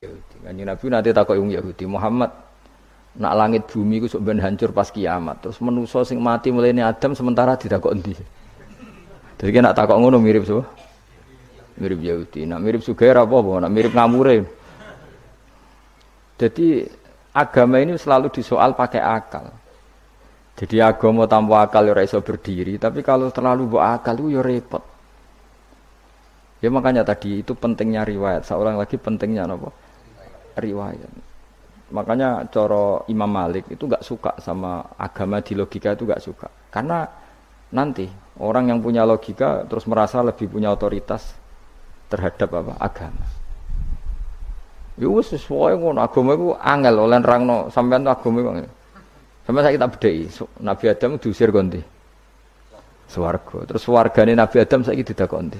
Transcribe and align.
Kanjeng 0.00 0.64
Nabi 0.64 0.84
nanti 0.88 1.12
takut 1.12 1.36
wong 1.36 1.52
Yahudi, 1.52 1.84
Muhammad 1.84 2.32
nak 3.20 3.34
langit 3.36 3.68
bumi 3.68 4.00
ku 4.00 4.08
sok 4.08 4.24
hancur 4.24 4.72
pas 4.72 4.88
kiamat. 4.88 5.44
Terus 5.44 5.60
menuso 5.60 6.00
sing 6.08 6.16
mati 6.24 6.48
mulai 6.48 6.72
Adam 6.80 7.12
sementara 7.12 7.52
tidak 7.60 7.84
kok 7.84 7.92
endi. 7.92 8.16
Jadi 9.36 9.60
nak 9.60 9.76
takut 9.76 10.00
ngono 10.00 10.16
mirip 10.16 10.48
so. 10.48 10.64
Mirip 11.76 12.00
Yahudi. 12.00 12.48
Nak 12.48 12.60
mirip 12.64 12.80
Sugair 12.80 13.20
apa 13.20 13.28
apa, 13.28 13.52
nak 13.68 13.72
mirip 13.72 13.92
ngamure. 13.92 14.48
Jadi 16.40 16.88
agama 17.36 17.76
ini 17.84 18.00
selalu 18.00 18.32
disoal 18.32 18.72
pakai 18.72 19.04
akal. 19.04 19.52
Jadi 20.56 20.80
agama 20.80 21.28
tanpa 21.28 21.68
akal 21.68 21.88
ya 21.88 21.96
iso 22.00 22.20
berdiri, 22.24 22.80
tapi 22.80 23.04
kalau 23.04 23.28
terlalu 23.28 23.76
bawa 23.76 24.00
akal 24.00 24.16
itu 24.16 24.36
ya 24.36 24.40
repot. 24.40 24.84
Ya 26.60 26.68
makanya 26.68 27.04
tadi 27.04 27.40
itu 27.40 27.52
pentingnya 27.56 28.04
riwayat. 28.04 28.44
Seorang 28.44 28.76
lagi 28.76 29.00
pentingnya 29.00 29.48
apa? 29.48 29.72
Riwayat. 30.56 31.12
Makanya 31.90 32.46
coro 32.50 33.02
Imam 33.10 33.26
Malik 33.26 33.66
itu 33.66 33.90
gak 33.90 34.06
suka 34.06 34.38
sama 34.38 34.94
agama 34.94 35.42
di 35.42 35.58
logika 35.58 35.94
itu 35.94 36.06
gak 36.06 36.22
suka. 36.22 36.46
Karena 36.70 37.02
nanti 37.74 38.06
orang 38.38 38.70
yang 38.70 38.78
punya 38.78 39.02
logika 39.02 39.66
terus 39.66 39.90
merasa 39.90 40.22
lebih 40.22 40.46
punya 40.46 40.70
otoritas 40.70 41.34
terhadap 42.06 42.50
apa 42.54 42.74
agama. 42.78 43.26
Ya 45.00 45.08
sesuai 45.08 45.80
ngono 45.80 45.98
agama 46.04 46.36
iku 46.36 46.48
angel 46.60 46.94
oleh 47.08 47.18
nerangno 47.18 47.72
sampean 47.74 48.06
agama 48.06 48.38
iku. 48.38 48.50
Sampai 49.46 49.60
saya 49.66 49.74
kita 49.74 49.88
bedheki 49.90 50.22
Nabi 50.62 50.84
Adam 50.86 51.10
diusir 51.18 51.50
konti. 51.50 51.80
Swarga. 53.10 53.66
Terus 53.66 53.82
wargane 53.90 54.38
Nabi 54.38 54.62
Adam 54.62 54.86
saiki 54.86 55.02
didakoni. 55.10 55.58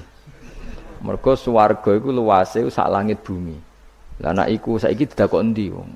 Mergo 1.03 1.35
swarga 1.35 1.91
iku 1.91 2.15
luase 2.15 2.63
sak 2.71 2.87
langit 2.87 3.19
bumi. 3.27 3.70
Lah 4.21 4.37
anak 4.37 4.53
iku 4.53 4.77
saiki 4.77 5.09
didakok 5.09 5.41
endi 5.41 5.73
wong? 5.73 5.89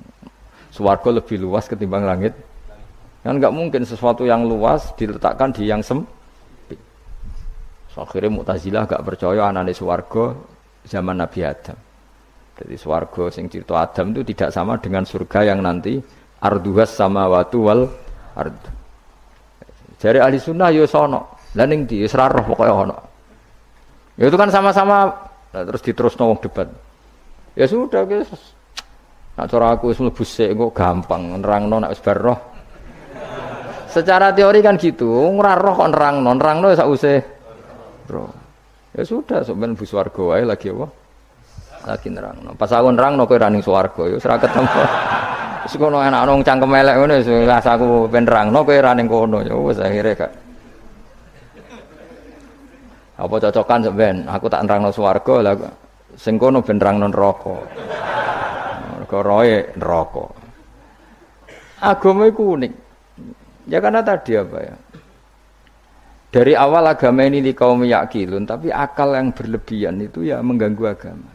Swarga 0.73 1.21
lebih 1.21 1.39
luas 1.45 1.69
ketimbang 1.69 2.03
langit. 2.03 2.33
Kan 3.21 3.37
nggak 3.37 3.53
mungkin 3.53 3.85
sesuatu 3.85 4.25
yang 4.25 4.45
luas 4.45 4.93
diletakkan 4.97 5.53
di 5.53 5.65
yang 5.65 5.81
sempit. 5.81 6.77
So, 7.89 8.03
akhirnya 8.03 8.27
Mu'tazilah 8.27 8.85
gak 8.85 9.01
percaya 9.07 9.47
anane 9.49 9.71
swarga 9.71 10.35
zaman 10.83 11.15
Nabi 11.15 11.39
Adam. 11.47 11.79
Jadi 12.55 12.75
swarga 12.75 13.31
sing 13.31 13.47
cerita 13.47 13.79
Adam 13.79 14.11
itu 14.11 14.21
tidak 14.35 14.51
sama 14.51 14.75
dengan 14.77 15.07
surga 15.07 15.47
yang 15.47 15.63
nanti 15.63 15.99
arduhas 16.43 16.91
sama 16.91 17.25
watu 17.31 17.65
wal 17.65 17.87
ard. 18.35 18.55
Jadi 19.95 20.19
ahli 20.19 20.37
sunnah 20.37 20.69
yo 20.75 20.85
sono. 20.85 21.39
Lah 21.55 21.65
ning 21.65 21.87
di 21.87 22.03
roh 22.03 22.43
pokoke 22.43 22.67
ono. 22.67 22.97
Ya 24.19 24.27
itu 24.27 24.37
kan 24.37 24.51
sama-sama 24.51 25.11
terus 25.51 25.81
diterusno 25.83 26.35
wong 26.35 26.39
debat. 26.43 26.67
Ya 27.55 27.65
sudah 27.65 28.03
guys. 28.03 28.27
Nak 29.35 29.47
cara 29.51 29.75
aku 29.75 29.91
wis 29.91 29.99
mlebu 29.99 30.23
kok 30.23 30.71
gampang 30.75 31.39
nerangno 31.39 31.79
nek 31.79 31.91
wis 31.91 32.03
roh. 32.03 32.39
Secara 33.91 34.35
teori 34.35 34.59
kan 34.59 34.75
gitu, 34.75 35.07
ora 35.07 35.55
roh 35.55 35.71
kok 35.71 35.91
nerangno, 35.91 36.35
nerangno 36.35 36.75
sak 36.75 36.87
usih 36.87 37.19
roh. 38.11 38.31
Ya 38.95 39.03
sudah, 39.03 39.43
sampean 39.43 39.75
bu 39.75 39.83
swarga 39.83 40.35
wae 40.35 40.43
lagi 40.47 40.71
apa? 40.71 40.87
Lagi 41.87 42.07
nerangno. 42.11 42.55
Pas 42.59 42.71
aku 42.71 42.91
nerangno 42.91 43.23
kowe 43.23 43.39
ra 43.39 43.47
ning 43.47 43.63
swarga 43.63 44.03
ya 44.07 44.15
ora 44.19 44.35
ketemu. 44.39 44.83
Wis 45.67 45.73
kono 45.79 45.97
enak 46.03 46.21
nang 46.27 46.39
cangkem 46.43 46.75
elek 46.75 46.95
ngene 46.99 47.15
wis 47.23 47.27
aku 47.47 48.07
ben 48.11 48.23
nerangno 48.27 48.59
kowe 48.67 48.75
ra 48.79 48.91
kono 48.95 49.39
ya 49.43 49.55
wis 49.55 49.79
akhire 49.79 50.11
gak. 50.15 50.31
Apa 53.15 53.35
cocokan 53.47 53.79
sampean? 53.79 54.27
Aku 54.27 54.47
tak 54.51 54.63
nerangno 54.67 54.91
swarga 54.91 55.35
lah 55.39 55.55
Sing 56.15 56.39
kono 56.39 56.63
ben 56.63 56.79
rangno 56.79 57.11
neraka. 57.11 57.55
Mergo 58.95 59.19
roe. 59.19 59.57
Agama 61.83 62.23
iku 62.25 62.55
unik. 62.55 62.73
Ya 63.67 63.83
karena 63.83 63.99
tadi 63.99 64.39
apa 64.39 64.57
ya? 64.63 64.75
Dari 66.35 66.51
awal 66.51 66.91
agama 66.91 67.23
ini 67.23 67.39
di 67.39 67.55
kaum 67.55 67.87
yakilun, 67.87 68.43
tapi 68.43 68.67
akal 68.67 69.15
yang 69.15 69.31
berlebihan 69.31 70.03
itu 70.03 70.27
ya 70.27 70.43
mengganggu 70.43 70.83
agama. 70.83 71.31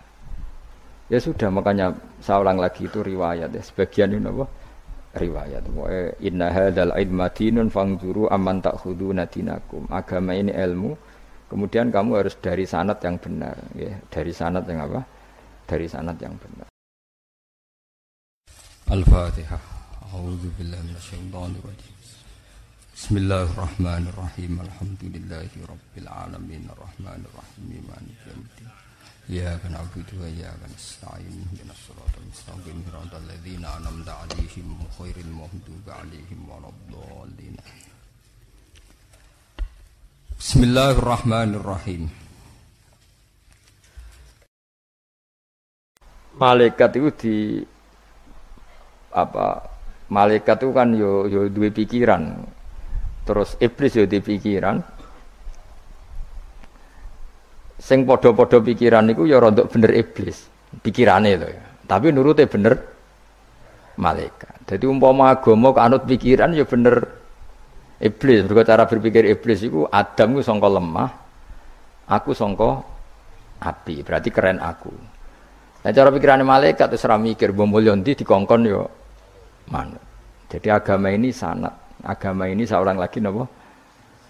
Ya 1.08 1.16
sudah 1.16 1.48
makanya 1.48 1.96
saya 2.20 2.44
ulang 2.44 2.60
lagi 2.60 2.84
itu 2.84 3.00
riwayat 3.00 3.48
ya. 3.48 3.62
Sebagian 3.64 4.12
ini 4.12 4.28
apa? 4.28 4.44
Riwayat. 5.16 5.64
Inna 6.20 6.52
hadzal 6.52 6.92
ilma 7.00 7.32
fangzuru 7.72 8.28
amman 8.28 8.60
ta'khuduna 8.60 9.24
dinakum. 9.26 9.88
Agama 9.88 10.36
ini 10.36 10.52
ilmu, 10.52 10.94
Kemudian 11.50 11.91
kamu 11.91 12.22
harus 12.22 12.38
dari 12.38 12.62
sanat 12.62 13.03
yang 13.03 13.19
benar, 13.19 13.59
ya. 13.75 13.91
dari 14.06 14.31
sanat 14.31 14.62
yang 14.71 14.87
apa? 14.87 15.03
Dari 15.66 15.91
sanat 15.91 16.15
yang 16.22 16.38
benar. 16.38 16.71
Al-Fatihah. 18.87 19.59
Bismillahirrahmanirrahim. 22.94 24.62
Alhamdulillahi 24.62 25.59
rabbil 25.66 26.06
alamin 26.06 26.71
arrahmanir 26.71 27.34
rahim 27.34 27.82
maliki 27.82 28.31
yaumiddin. 28.31 28.71
Iyyaka 29.27 29.75
na'budu 29.75 30.22
wa 30.22 30.31
iyyaka 30.31 30.71
nasta'in. 30.71 31.34
Mustaqim. 32.31 32.78
Bismillahirrahmanirrahim. 40.40 42.08
Malaikat 46.40 46.96
itu 46.96 47.08
di 47.12 47.36
apa? 49.12 49.68
Malaikat 50.08 50.64
itu 50.64 50.72
kan 50.72 50.96
yo 50.96 51.28
yo 51.28 51.44
dua 51.52 51.68
pikiran. 51.68 52.40
Terus 53.28 53.60
iblis 53.60 53.92
yo 53.92 54.08
di 54.08 54.16
pikiran. 54.24 54.80
Sing 57.76 58.08
podo-podo 58.08 58.64
pikiran 58.64 59.12
itu 59.12 59.28
ya 59.28 59.44
rontok 59.44 59.68
bener 59.68 59.92
iblis. 59.92 60.48
Pikirannya 60.80 61.36
itu 61.36 61.48
ya. 61.52 61.64
Tapi 61.84 62.16
nurutnya 62.16 62.48
bener 62.48 62.80
malaikat. 64.00 64.72
Jadi 64.72 64.88
umpama 64.88 65.36
agama 65.36 65.76
kanut 65.76 66.08
pikiran 66.08 66.56
ya 66.56 66.64
bener 66.64 67.19
Iblis, 68.00 68.49
mergo 68.49 68.65
cara 68.65 68.88
berpikir 68.88 69.28
iblis 69.28 69.61
itu 69.61 69.84
Adam 69.93 70.41
itu 70.41 70.49
songko 70.49 70.69
lemah, 70.72 71.11
aku 72.09 72.33
songko 72.33 72.81
api, 73.61 74.00
berarti 74.00 74.33
keren 74.33 74.56
aku. 74.56 74.88
Nah 75.84 75.93
cara 75.93 76.09
pikirannya 76.09 76.44
malaikat 76.44 76.88
itu 76.93 76.97
serah 76.97 77.21
mikir, 77.21 77.53
bombolyondi 77.53 78.16
dikongkon 78.16 78.65
yo 78.65 78.88
mana. 79.69 80.00
Jadi 80.49 80.72
agama 80.72 81.12
ini 81.12 81.28
sanat, 81.28 81.77
agama 82.00 82.49
ini 82.49 82.65
seorang 82.65 82.97
lagi 82.97 83.21
nopo 83.21 83.44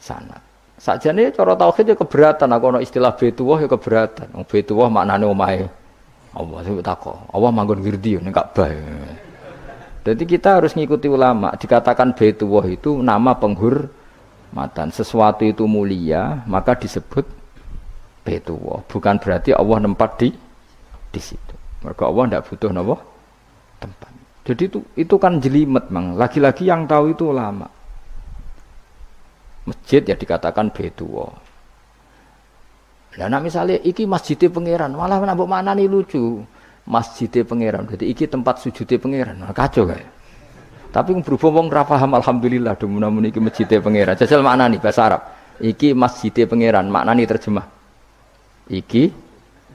sanat. 0.02 0.42
Saja 0.74 1.14
nih 1.14 1.30
cara 1.30 1.54
tauhid 1.54 1.92
ya 1.92 1.96
keberatan, 1.96 2.50
aku 2.50 2.66
no 2.74 2.78
istilah 2.82 3.14
betuwah 3.14 3.62
ya 3.62 3.70
keberatan. 3.70 4.34
Betuwah 4.50 4.90
maknanya 4.90 5.30
omahe 5.30 5.70
Allah 6.34 6.58
itu 6.66 6.82
takut. 6.82 7.14
Allah 7.30 7.50
manggon 7.54 7.82
wirdi 7.82 8.18
ning 8.18 8.34
Ka'bah. 8.34 8.70
Jadi 10.10 10.26
kita 10.26 10.58
harus 10.58 10.74
ngikuti 10.74 11.06
ulama. 11.06 11.54
Dikatakan 11.54 12.18
Baitullah 12.18 12.66
itu 12.66 12.98
nama 12.98 13.38
penghormatan. 13.38 14.90
Sesuatu 14.90 15.46
itu 15.46 15.70
mulia, 15.70 16.42
maka 16.50 16.74
disebut 16.74 17.22
Baitullah. 18.26 18.82
Bukan 18.90 19.22
berarti 19.22 19.54
Allah 19.54 19.78
nempat 19.78 20.18
di 20.18 20.34
di 21.14 21.20
situ. 21.22 21.54
Mereka 21.86 22.10
Allah 22.10 22.24
tidak 22.26 22.42
butuh 22.50 22.70
nopo 22.74 22.96
tempat. 23.78 24.10
Jadi 24.50 24.62
itu 24.66 24.78
itu 24.98 25.14
kan 25.14 25.38
jelimet 25.38 25.86
mang. 25.94 26.18
Lagi-lagi 26.18 26.66
yang 26.66 26.90
tahu 26.90 27.14
itu 27.14 27.30
ulama. 27.30 27.70
Masjid 29.62 30.02
ya 30.02 30.18
dikatakan 30.18 30.74
Baitullah. 30.74 31.30
Nah, 33.10 33.42
misalnya 33.42 33.78
iki 33.82 34.06
masjidnya 34.06 34.50
pangeran, 34.50 34.94
malah 34.94 35.18
nambah 35.22 35.46
mana 35.46 35.74
nih 35.74 35.90
lucu 35.90 36.42
masjidnya 36.90 37.46
pangeran. 37.46 37.86
Jadi 37.86 38.04
iki 38.10 38.26
tempat 38.26 38.58
sujudnya 38.58 38.98
pangeran. 38.98 39.36
Nah, 39.38 39.54
kacau 39.54 39.86
kayak. 39.86 40.10
Tapi 40.90 41.14
berhubung 41.22 41.54
wong 41.54 41.66
ra 41.70 41.86
paham 41.86 42.18
alhamdulillah 42.18 42.74
do 42.74 42.90
mun 42.90 43.22
iki 43.22 43.38
masjidnya 43.38 43.78
pangeran. 43.78 44.18
Jajal 44.18 44.42
mana 44.42 44.66
nih 44.66 44.82
bahasa 44.82 45.06
Arab. 45.06 45.22
Iki 45.62 45.94
masjidnya 45.94 46.50
pangeran, 46.50 46.90
nih 46.90 47.26
terjemah. 47.30 47.66
Iki 48.66 49.14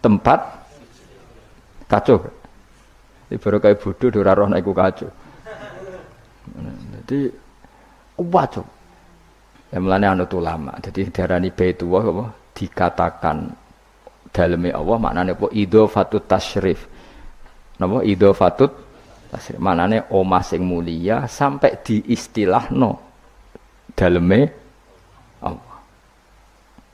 tempat 0.03 0.39
kacau. 1.87 2.19
Ini 3.31 3.39
baru 3.39 3.57
kayak 3.63 3.79
bodoh 3.79 4.09
do 4.11 4.19
roh 4.19 4.49
iku 4.51 4.71
kacau. 4.75 5.09
Jadi 6.99 7.19
kacau. 8.19 8.65
Yang 9.71 9.81
melane 9.81 10.05
anut 10.07 10.31
ulama. 10.35 10.75
Jadi 10.83 11.09
darani 11.09 11.49
baitullah 11.49 12.03
apa 12.05 12.25
dikatakan 12.55 13.37
dalamnya 14.31 14.79
Allah 14.79 14.97
maknanya 14.99 15.31
apa 15.35 15.47
idhofatut 15.51 16.23
tasyrif 16.27 16.94
napa 17.81 18.03
idhofatut 18.05 18.71
tasrif 19.31 19.59
manane 19.59 20.07
omah 20.11 20.43
sing 20.43 20.63
mulia 20.63 21.27
sampai 21.27 21.79
diistilahno 21.83 22.91
daleme 23.95 24.39
Allah 25.43 25.79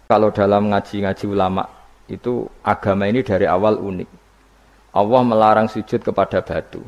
kalau 0.10 0.30
dalam 0.34 0.74
ngaji-ngaji 0.74 1.26
ulama 1.30 1.64
itu 2.12 2.44
agama 2.66 3.08
ini 3.08 3.22
dari 3.24 3.46
awal 3.48 3.78
unik 3.78 4.22
Allah 4.92 5.22
melarang 5.24 5.72
sujud 5.72 6.04
kepada 6.04 6.44
batu. 6.44 6.84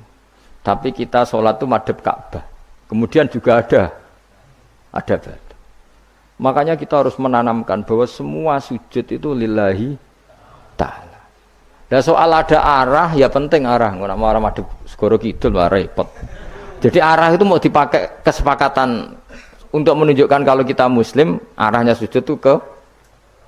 Tapi 0.64 0.92
kita 0.96 1.24
sholat 1.28 1.60
itu 1.60 1.68
madep 1.68 1.98
Ka'bah. 2.04 2.44
Kemudian 2.88 3.28
juga 3.32 3.64
ada 3.64 3.96
ada 4.92 5.16
batu. 5.20 5.56
Makanya 6.40 6.76
kita 6.76 7.00
harus 7.00 7.16
menanamkan 7.16 7.84
bahwa 7.88 8.04
semua 8.08 8.60
sujud 8.60 9.06
itu 9.08 9.30
lillahi 9.32 9.96
ta'ala. 10.76 11.13
Dan 11.94 12.02
soal 12.02 12.26
ada 12.34 12.58
arah 12.58 13.14
ya 13.14 13.30
penting 13.30 13.70
arah. 13.70 13.94
Nggak 13.94 14.18
mau 14.18 14.26
arah 14.26 14.42
madep 14.42 14.66
segoro 14.90 15.22
kidul 15.22 15.54
lah 15.54 15.70
repot. 15.70 16.10
Jadi 16.82 16.98
arah 16.98 17.30
itu 17.30 17.46
mau 17.46 17.62
dipakai 17.62 18.26
kesepakatan 18.26 19.14
untuk 19.70 19.94
menunjukkan 20.02 20.42
kalau 20.42 20.66
kita 20.66 20.90
muslim 20.90 21.38
arahnya 21.54 21.94
sujud 21.94 22.26
itu 22.26 22.34
ke 22.42 22.58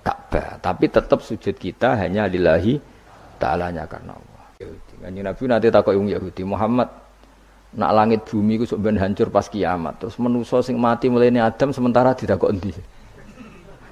Ka'bah. 0.06 0.62
Tapi 0.62 0.86
tetap 0.94 1.26
sujud 1.26 1.58
kita 1.58 1.98
hanya 1.98 2.30
lillahi 2.30 2.78
ta'alanya 3.42 3.90
karena 3.90 4.14
Allah. 4.14 4.44
Kanjeng 5.02 5.26
Nabi 5.26 5.44
nanti 5.50 5.68
takut 5.74 5.98
yang 5.98 6.06
Yahudi 6.06 6.46
Muhammad 6.46 6.86
nak 7.74 7.92
langit 7.98 8.30
bumi 8.30 8.62
ku 8.62 8.70
ben 8.78 8.94
hancur 9.02 9.34
pas 9.34 9.50
kiamat. 9.50 9.98
Terus 10.06 10.22
menuso 10.22 10.62
sing 10.62 10.78
mati 10.78 11.10
mulai 11.10 11.34
Adam 11.42 11.74
sementara 11.74 12.14
tidak 12.14 12.38
kok. 12.38 12.54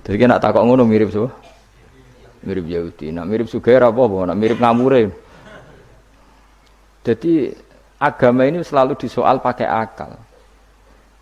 Jadi 0.05 0.29
nak 0.29 0.45
takut 0.45 0.61
ngono 0.61 0.85
mirip 0.85 1.09
so. 1.09 1.33
Mirip 2.43 2.65
Yahudi. 2.67 3.11
Nak 3.15 3.25
mirip 3.25 3.47
Sugair 3.47 3.83
apa 3.83 3.97
apa? 3.97 4.17
Nak 4.31 4.37
mirip 4.37 4.59
ngamure. 4.59 5.03
Jadi 7.03 7.51
agama 7.99 8.47
ini 8.47 8.63
selalu 8.63 8.95
disoal 8.99 9.39
pakai 9.39 9.67
akal. 9.67 10.15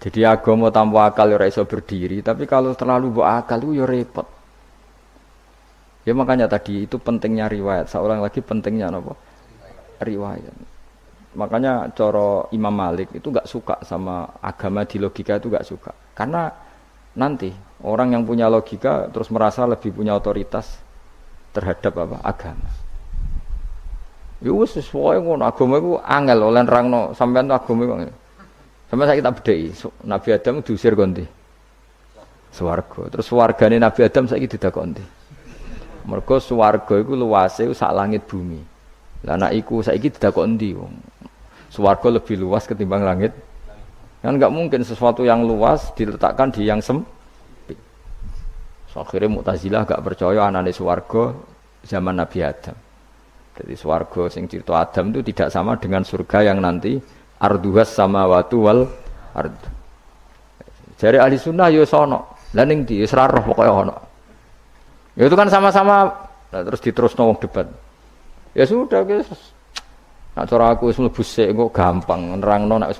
Jadi 0.01 0.25
agama 0.25 0.73
tanpa 0.73 1.13
akal 1.13 1.29
ya 1.29 1.38
iso 1.45 1.62
berdiri, 1.62 2.25
tapi 2.25 2.50
kalau 2.50 2.73
terlalu 2.73 3.21
bawa 3.21 3.45
akal 3.45 3.62
itu 3.62 3.81
ya 3.81 3.85
repot. 3.85 4.25
Ya 6.01 6.18
makanya 6.18 6.50
tadi 6.50 6.89
itu 6.89 6.97
pentingnya 6.97 7.45
riwayat. 7.45 7.85
Seorang 7.85 8.18
lagi 8.18 8.41
pentingnya 8.41 8.89
apa? 8.89 9.13
riwayat. 10.01 10.57
Makanya 11.38 11.94
coro 11.94 12.50
Imam 12.51 12.73
Malik 12.73 13.13
itu 13.13 13.29
gak 13.29 13.45
suka 13.45 13.77
sama 13.85 14.25
agama 14.41 14.83
di 14.83 14.97
logika 14.97 15.38
itu 15.38 15.47
gak 15.53 15.63
suka. 15.63 15.94
Karena 16.18 16.50
nanti 17.15 17.53
orang 17.85 18.18
yang 18.18 18.23
punya 18.25 18.50
logika 18.50 19.07
terus 19.13 19.29
merasa 19.29 19.63
lebih 19.69 19.94
punya 19.95 20.18
otoritas 20.18 20.81
terhadap 21.51 21.94
apa 21.95 22.18
agama. 22.24 22.69
Ya 24.42 24.51
wis 24.56 24.74
sesuai 24.74 25.21
ngono 25.21 25.45
agama 25.45 25.77
itu 25.77 26.01
angel 26.01 26.39
oleh 26.50 26.62
nerangno 26.65 27.13
sampean 27.13 27.51
agama 27.51 27.86
itu. 27.86 28.13
Sampai 28.92 29.07
saya 29.07 29.24
kita 29.24 29.31
bedai, 29.31 29.71
Nabi 30.03 30.30
Adam 30.36 30.56
diusir 30.59 31.00
konti. 31.00 31.24
Swarga. 32.51 33.07
Terus 33.07 33.31
wargane 33.31 33.80
Nabi 33.80 34.03
Adam 34.03 34.27
saiki 34.27 34.51
didakoni. 34.51 35.00
Mergo 36.03 36.36
swarga 36.44 37.00
iku 37.00 37.15
luase 37.15 37.71
sak 37.71 37.95
langit 37.95 38.27
bumi. 38.27 38.59
Lah 39.24 39.39
anak 39.39 39.56
iku 39.56 39.80
saiki 39.80 40.12
didakok 40.12 40.44
endi 40.44 40.75
wong? 40.75 40.92
Swarga 41.71 42.19
lebih 42.19 42.36
luas 42.36 42.68
ketimbang 42.68 43.07
langit. 43.07 43.31
Kan 44.19 44.36
nggak 44.36 44.51
mungkin 44.51 44.83
sesuatu 44.83 45.24
yang 45.24 45.47
luas 45.47 45.95
diletakkan 45.95 46.51
di 46.51 46.68
yang 46.68 46.83
sempit. 46.83 47.20
So, 48.91 48.99
akhirnya 48.99 49.31
Mu'tazilah 49.31 49.88
gak 49.88 50.03
percaya 50.03 50.51
anane 50.51 50.75
swarga 50.75 51.31
zaman 51.88 52.19
Nabi 52.19 52.43
Adam. 52.43 52.75
Jadi 53.55 53.73
swarga 53.79 54.27
sing 54.27 54.51
cerita 54.51 54.75
Adam 54.83 55.15
itu 55.15 55.31
tidak 55.31 55.47
sama 55.47 55.79
dengan 55.79 56.03
surga 56.03 56.51
yang 56.51 56.59
nanti 56.59 56.99
arduhas 57.39 57.88
sama 57.88 58.27
watu 58.27 58.57
wal 58.67 58.83
ard. 59.31 59.55
Jadi 60.99 61.17
ahli 61.17 61.39
sunnah 61.39 61.71
yo 61.71 61.88
sono. 61.88 62.35
Lah 62.51 62.67
ning 62.67 62.83
di 62.83 63.07
roh 63.07 63.43
pokoknya 63.47 63.71
ono. 63.71 63.95
Ya 65.15 65.27
itu 65.27 65.35
kan 65.39 65.47
sama-sama 65.47 66.07
nah, 66.51 66.61
terus 66.61 66.83
diterus 66.83 67.15
wong 67.15 67.39
debat. 67.39 67.67
Ya 68.51 68.67
sudah 68.67 69.07
guys. 69.07 69.27
Nak 70.35 70.47
cara 70.47 70.75
aku 70.75 70.91
wis 70.91 70.99
mlebu 70.99 71.23
sik 71.23 71.51
gampang 71.71 72.39
nerangno 72.39 72.75
nak 72.75 72.91
wis. 72.91 72.99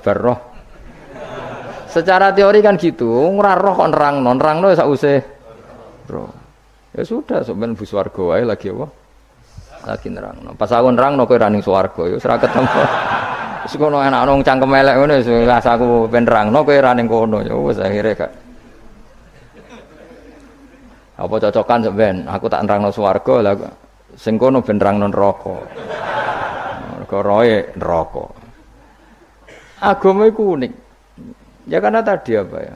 Secara 1.92 2.32
teori 2.32 2.64
kan 2.64 2.80
gitu, 2.80 3.12
ora 3.12 3.52
roh 3.52 3.76
kok 3.76 3.92
nerangno, 3.92 4.32
nerangno 4.32 4.72
ya 4.72 4.88
usah 4.88 5.20
roh. 6.08 6.30
Ya 6.92 7.02
sudah, 7.06 7.40
sampean 7.40 7.72
bu 7.72 7.84
swarga 7.88 8.20
wae 8.20 8.44
lagi 8.44 8.68
apa? 8.68 8.86
Lagi 9.88 10.08
nerangno. 10.12 10.54
Pas 10.54 10.70
aku 10.70 10.92
nerangno 10.92 11.26
kowe 11.26 11.38
ra 11.40 11.48
ning 11.48 11.64
swarga 11.64 12.02
ya 12.06 12.16
ora 12.20 12.36
ketemu. 12.38 12.82
Wis 13.62 13.78
kono 13.78 14.02
enak 14.02 14.26
nang 14.26 14.42
cangkem 14.42 14.74
elek 14.74 14.94
ngono 14.98 15.14
wis 15.22 15.30
aku 15.62 16.10
ben 16.10 16.26
nerangno 16.26 16.66
kowe 16.66 16.78
ra 16.82 16.92
ning 16.98 17.06
kono 17.06 17.38
ya 17.46 17.54
wis 17.54 17.78
akhire 17.78 18.10
gak. 18.18 18.32
Apa 21.14 21.34
cocokan 21.48 21.80
sampean? 21.86 22.16
Aku 22.26 22.50
tak 22.50 22.66
nerangno 22.66 22.90
swarga 22.90 23.34
lah 23.38 23.54
Sing 24.18 24.34
kono 24.34 24.60
ben 24.60 24.82
nerangno 24.82 25.06
neraka. 25.08 25.54
Mergo 26.98 27.18
roe 27.22 27.56
neraka. 27.78 28.24
Agama 29.82 30.26
iku 30.26 30.58
unik. 30.58 30.72
Ya 31.70 31.78
karena 31.78 32.02
tadi 32.02 32.34
apa 32.34 32.58
ya? 32.58 32.74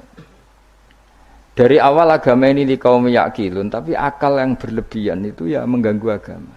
Dari 1.56 1.80
awal 1.80 2.12
agama 2.12 2.52
ini 2.52 2.68
di 2.68 2.76
kaum 2.76 3.08
yakilun, 3.08 3.72
tapi 3.72 3.96
akal 3.96 4.36
yang 4.36 4.60
berlebihan 4.60 5.24
itu 5.24 5.48
ya 5.48 5.64
mengganggu 5.64 6.08
agama. 6.12 6.52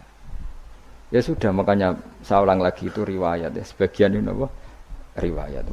Ya 1.08 1.24
sudah 1.24 1.56
makanya 1.56 1.96
saya 2.20 2.44
ulang 2.44 2.60
lagi 2.60 2.92
itu 2.92 3.08
riwayat 3.08 3.56
ya. 3.56 3.64
Sebagian 3.64 4.20
ini 4.20 4.28
apa? 4.28 4.52
Riwayat. 5.24 5.66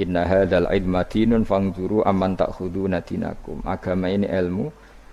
Inna 0.00 0.24
hadal 0.24 0.72
idmatinun 0.72 1.44
fangzuru 1.44 2.00
aman 2.08 2.32
takhudu 2.32 2.88
nadinakum. 2.88 3.60
Agama 3.68 4.08
ini 4.08 4.24
ilmu, 4.24 4.72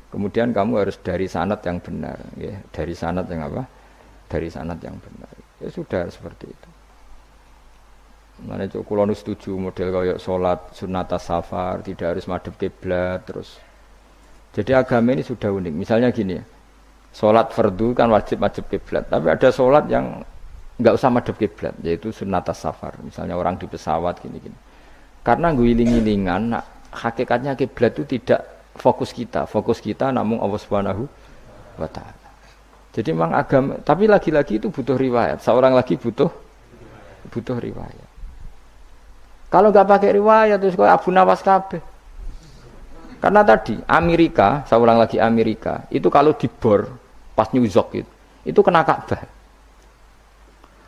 Kemudian 0.09 0.49
kamu 0.49 0.81
harus 0.81 0.97
dari 0.97 1.29
sanat 1.29 1.61
yang 1.61 1.77
benar, 1.77 2.17
ya. 2.33 2.57
Dari 2.73 2.97
sanat 2.97 3.29
yang 3.29 3.45
apa? 3.45 3.61
Dari 4.25 4.49
sanat 4.49 4.81
yang 4.81 4.97
benar. 4.97 5.33
Ya 5.61 5.69
sudah 5.69 6.09
seperti 6.09 6.49
itu. 6.49 6.69
Mana 8.47 8.67
itu 8.67 8.79
kulon 8.87 9.11
setuju 9.11 9.51
model 9.59 9.87
kayak 9.91 10.17
sholat 10.23 10.59
sunat 10.71 11.11
safar 11.19 11.83
tidak 11.83 12.15
harus 12.15 12.25
madep 12.29 12.55
kiblat 12.55 13.19
terus. 13.27 13.59
Jadi 14.55 14.71
agama 14.73 15.13
ini 15.13 15.21
sudah 15.21 15.51
unik. 15.51 15.73
Misalnya 15.75 16.09
gini 16.09 16.39
ya, 16.39 16.43
fardu 17.13 17.93
kan 17.93 18.09
wajib 18.09 18.41
wajib 18.41 18.65
kiblat, 18.71 19.05
tapi 19.11 19.29
ada 19.29 19.49
sholat 19.51 19.85
yang 19.91 20.23
nggak 20.79 20.93
usah 20.95 21.09
madep 21.11 21.35
kiblat, 21.35 21.75
yaitu 21.83 22.09
sunat 22.09 22.47
safar. 22.55 22.95
Misalnya 23.03 23.35
orang 23.35 23.59
di 23.59 23.67
pesawat 23.67 24.23
gini-gini. 24.23 24.55
Karena 25.21 25.51
guling-gilingan, 25.51 26.41
nah, 26.55 26.63
hakikatnya 26.95 27.53
kiblat 27.53 27.93
itu 27.99 28.17
tidak 28.17 28.41
fokus 28.79 29.11
kita, 29.13 29.45
fokus 29.45 29.83
kita 29.83 30.09
namun 30.09 30.39
Allah 30.41 30.57
Subhanahu 30.57 31.03
wa 31.77 31.89
taala. 31.91 32.29
Jadi 32.89 33.13
memang 33.13 33.37
agama, 33.37 33.77
tapi 33.85 34.09
lagi-lagi 34.09 34.57
itu 34.57 34.73
butuh 34.73 34.97
riwayat. 34.97 35.45
Seorang 35.45 35.77
lagi 35.77 35.93
butuh 35.93 36.31
butuh 37.29 37.61
riwayat. 37.61 38.08
Kalau 39.49 39.73
nggak 39.73 39.87
pakai 39.89 40.13
riwayat 40.13 40.61
terus 40.61 40.77
kau 40.77 40.85
Abu 40.85 41.09
Nawas 41.09 41.41
kabeh. 41.41 41.81
Karena 43.19 43.43
tadi 43.43 43.75
Amerika, 43.89 44.63
saya 44.63 44.79
ulang 44.79 44.95
lagi 44.95 45.19
Amerika, 45.19 45.83
itu 45.91 46.07
kalau 46.07 46.37
dibor 46.37 46.87
pas 47.35 47.51
New 47.51 47.67
York 47.67 47.89
itu, 47.99 48.11
itu 48.47 48.59
kena 48.63 48.87
Ka'bah. 48.87 49.27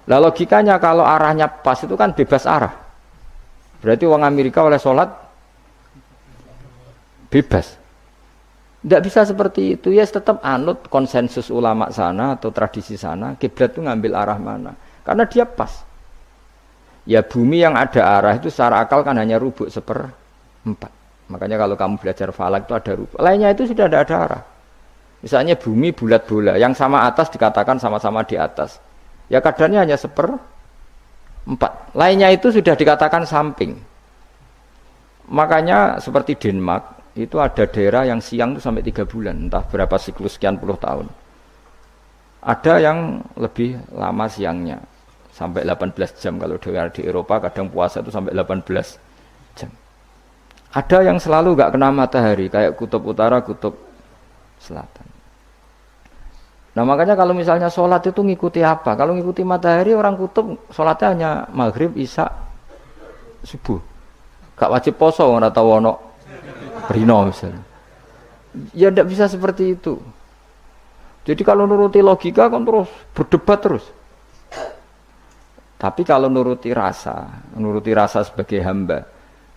Lah 0.07 0.19
logikanya 0.23 0.79
kalau 0.79 1.03
arahnya 1.03 1.51
pas 1.51 1.75
itu 1.83 1.91
kan 1.99 2.15
bebas 2.15 2.47
arah. 2.47 2.71
Berarti 3.83 4.05
uang 4.07 4.23
Amerika 4.23 4.63
oleh 4.63 4.79
sholat 4.79 5.11
bebas. 7.27 7.81
Tidak 8.81 9.01
bisa 9.05 9.21
seperti 9.21 9.77
itu 9.77 9.93
ya 9.93 10.01
tetap 10.05 10.41
anut 10.41 10.89
konsensus 10.89 11.53
ulama 11.53 11.93
sana 11.93 12.33
atau 12.33 12.49
tradisi 12.49 12.97
sana 12.97 13.37
kiblat 13.37 13.77
itu 13.77 13.85
ngambil 13.85 14.17
arah 14.17 14.41
mana 14.41 14.73
karena 15.05 15.29
dia 15.29 15.45
pas 15.45 15.85
ya 17.05 17.25
bumi 17.25 17.63
yang 17.63 17.73
ada 17.73 18.21
arah 18.21 18.37
itu 18.37 18.53
secara 18.53 18.85
akal 18.85 19.01
kan 19.01 19.17
hanya 19.17 19.41
rubuk 19.41 19.69
seper 19.73 20.09
empat 20.65 20.91
makanya 21.31 21.57
kalau 21.57 21.75
kamu 21.79 21.95
belajar 21.97 22.29
falak 22.35 22.67
itu 22.67 22.73
ada 22.75 22.91
rubuk. 22.91 23.17
Lainnya 23.23 23.49
itu 23.55 23.63
sudah 23.63 23.87
ada, 23.87 24.03
ada 24.03 24.15
arah. 24.19 24.43
Misalnya 25.23 25.55
bumi 25.55 25.93
bulat 25.93 26.27
bola 26.27 26.57
yang 26.57 26.73
sama 26.73 27.07
atas 27.07 27.31
dikatakan 27.31 27.77
sama-sama 27.77 28.25
di 28.25 28.35
atas. 28.35 28.81
Ya 29.31 29.39
kadarnya 29.39 29.85
hanya 29.87 29.95
seper 29.95 30.27
empat 31.47 31.95
lainnya 31.97 32.29
itu 32.29 32.51
sudah 32.51 32.75
dikatakan 32.75 33.23
samping. 33.23 33.79
Makanya 35.31 36.03
seperti 36.03 36.35
Denmark 36.35 37.15
itu 37.15 37.39
ada 37.39 37.63
daerah 37.63 38.03
yang 38.03 38.19
siang 38.19 38.55
itu 38.55 38.61
sampai 38.63 38.83
tiga 38.83 39.07
bulan, 39.07 39.47
entah 39.47 39.63
berapa 39.63 39.95
siklus 39.95 40.35
sekian 40.35 40.59
puluh 40.59 40.75
tahun. 40.75 41.07
Ada 42.41 42.81
yang 42.81 43.21
lebih 43.37 43.79
lama 43.93 44.25
siangnya, 44.27 44.81
sampai 45.41 45.65
18 45.65 46.21
jam 46.21 46.37
kalau 46.37 46.61
di 46.93 47.01
Eropa 47.01 47.41
kadang 47.49 47.73
puasa 47.73 48.05
itu 48.05 48.13
sampai 48.13 48.37
18 48.37 48.61
jam. 49.57 49.73
Ada 50.69 51.01
yang 51.01 51.17
selalu 51.17 51.57
nggak 51.57 51.73
kena 51.73 51.89
matahari 51.89 52.45
kayak 52.45 52.77
kutub 52.77 53.01
utara, 53.09 53.41
kutub 53.41 53.73
selatan. 54.61 55.09
Nah 56.77 56.85
makanya 56.85 57.17
kalau 57.17 57.33
misalnya 57.33 57.73
sholat 57.73 58.05
itu 58.05 58.21
ngikuti 58.21 58.61
apa? 58.61 58.93
Kalau 58.93 59.17
ngikuti 59.17 59.41
matahari 59.41 59.97
orang 59.97 60.13
kutub 60.13 60.61
sholatnya 60.69 61.07
hanya 61.09 61.29
maghrib, 61.49 61.97
isya, 61.97 62.29
subuh. 63.41 63.81
Gak 64.55 64.69
wajib 64.69 64.93
poso 65.01 65.25
nggak 65.25 65.57
tahu 65.57 65.81
ono 65.81 65.93
Rino 66.93 67.17
misalnya. 67.25 67.65
Ya 68.77 68.93
tidak 68.93 69.09
bisa 69.09 69.25
seperti 69.25 69.73
itu. 69.73 69.97
Jadi 71.25 71.41
kalau 71.41 71.65
nuruti 71.65 71.99
logika 71.99 72.45
kan 72.45 72.61
terus 72.61 72.89
berdebat 73.17 73.59
terus. 73.65 73.85
Tapi 75.81 76.05
kalau 76.05 76.29
nuruti 76.29 76.69
rasa, 76.69 77.41
nuruti 77.57 77.89
rasa 77.89 78.21
sebagai 78.21 78.61
hamba, 78.61 79.01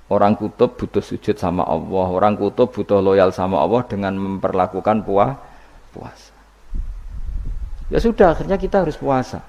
orang 0.09 0.33
kutub 0.33 0.73
butuh 0.73 1.04
sujud 1.04 1.37
sama 1.37 1.69
Allah, 1.69 2.09
orang 2.09 2.33
kutub 2.33 2.73
butuh 2.73 3.04
loyal 3.04 3.28
sama 3.28 3.61
Allah 3.61 3.85
dengan 3.85 4.16
memperlakukan 4.16 5.04
puah, 5.04 5.37
puasa. 5.93 6.33
Ya 7.93 8.00
sudah, 8.00 8.33
akhirnya 8.33 8.57
kita 8.57 8.88
harus 8.88 8.97
puasa. 8.97 9.45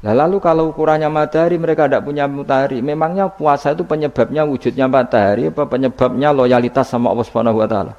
Nah, 0.00 0.16
lalu 0.16 0.40
kalau 0.40 0.72
ukurannya 0.72 1.12
matahari 1.12 1.60
mereka 1.60 1.84
tidak 1.84 2.08
punya 2.08 2.24
matahari, 2.24 2.80
memangnya 2.80 3.28
puasa 3.28 3.76
itu 3.76 3.84
penyebabnya 3.84 4.48
wujudnya 4.48 4.88
matahari 4.88 5.52
apa 5.52 5.68
penyebabnya 5.68 6.32
loyalitas 6.32 6.88
sama 6.88 7.12
Allah 7.12 7.26
Subhanahu 7.28 7.60
wa 7.60 7.68
taala? 7.68 7.94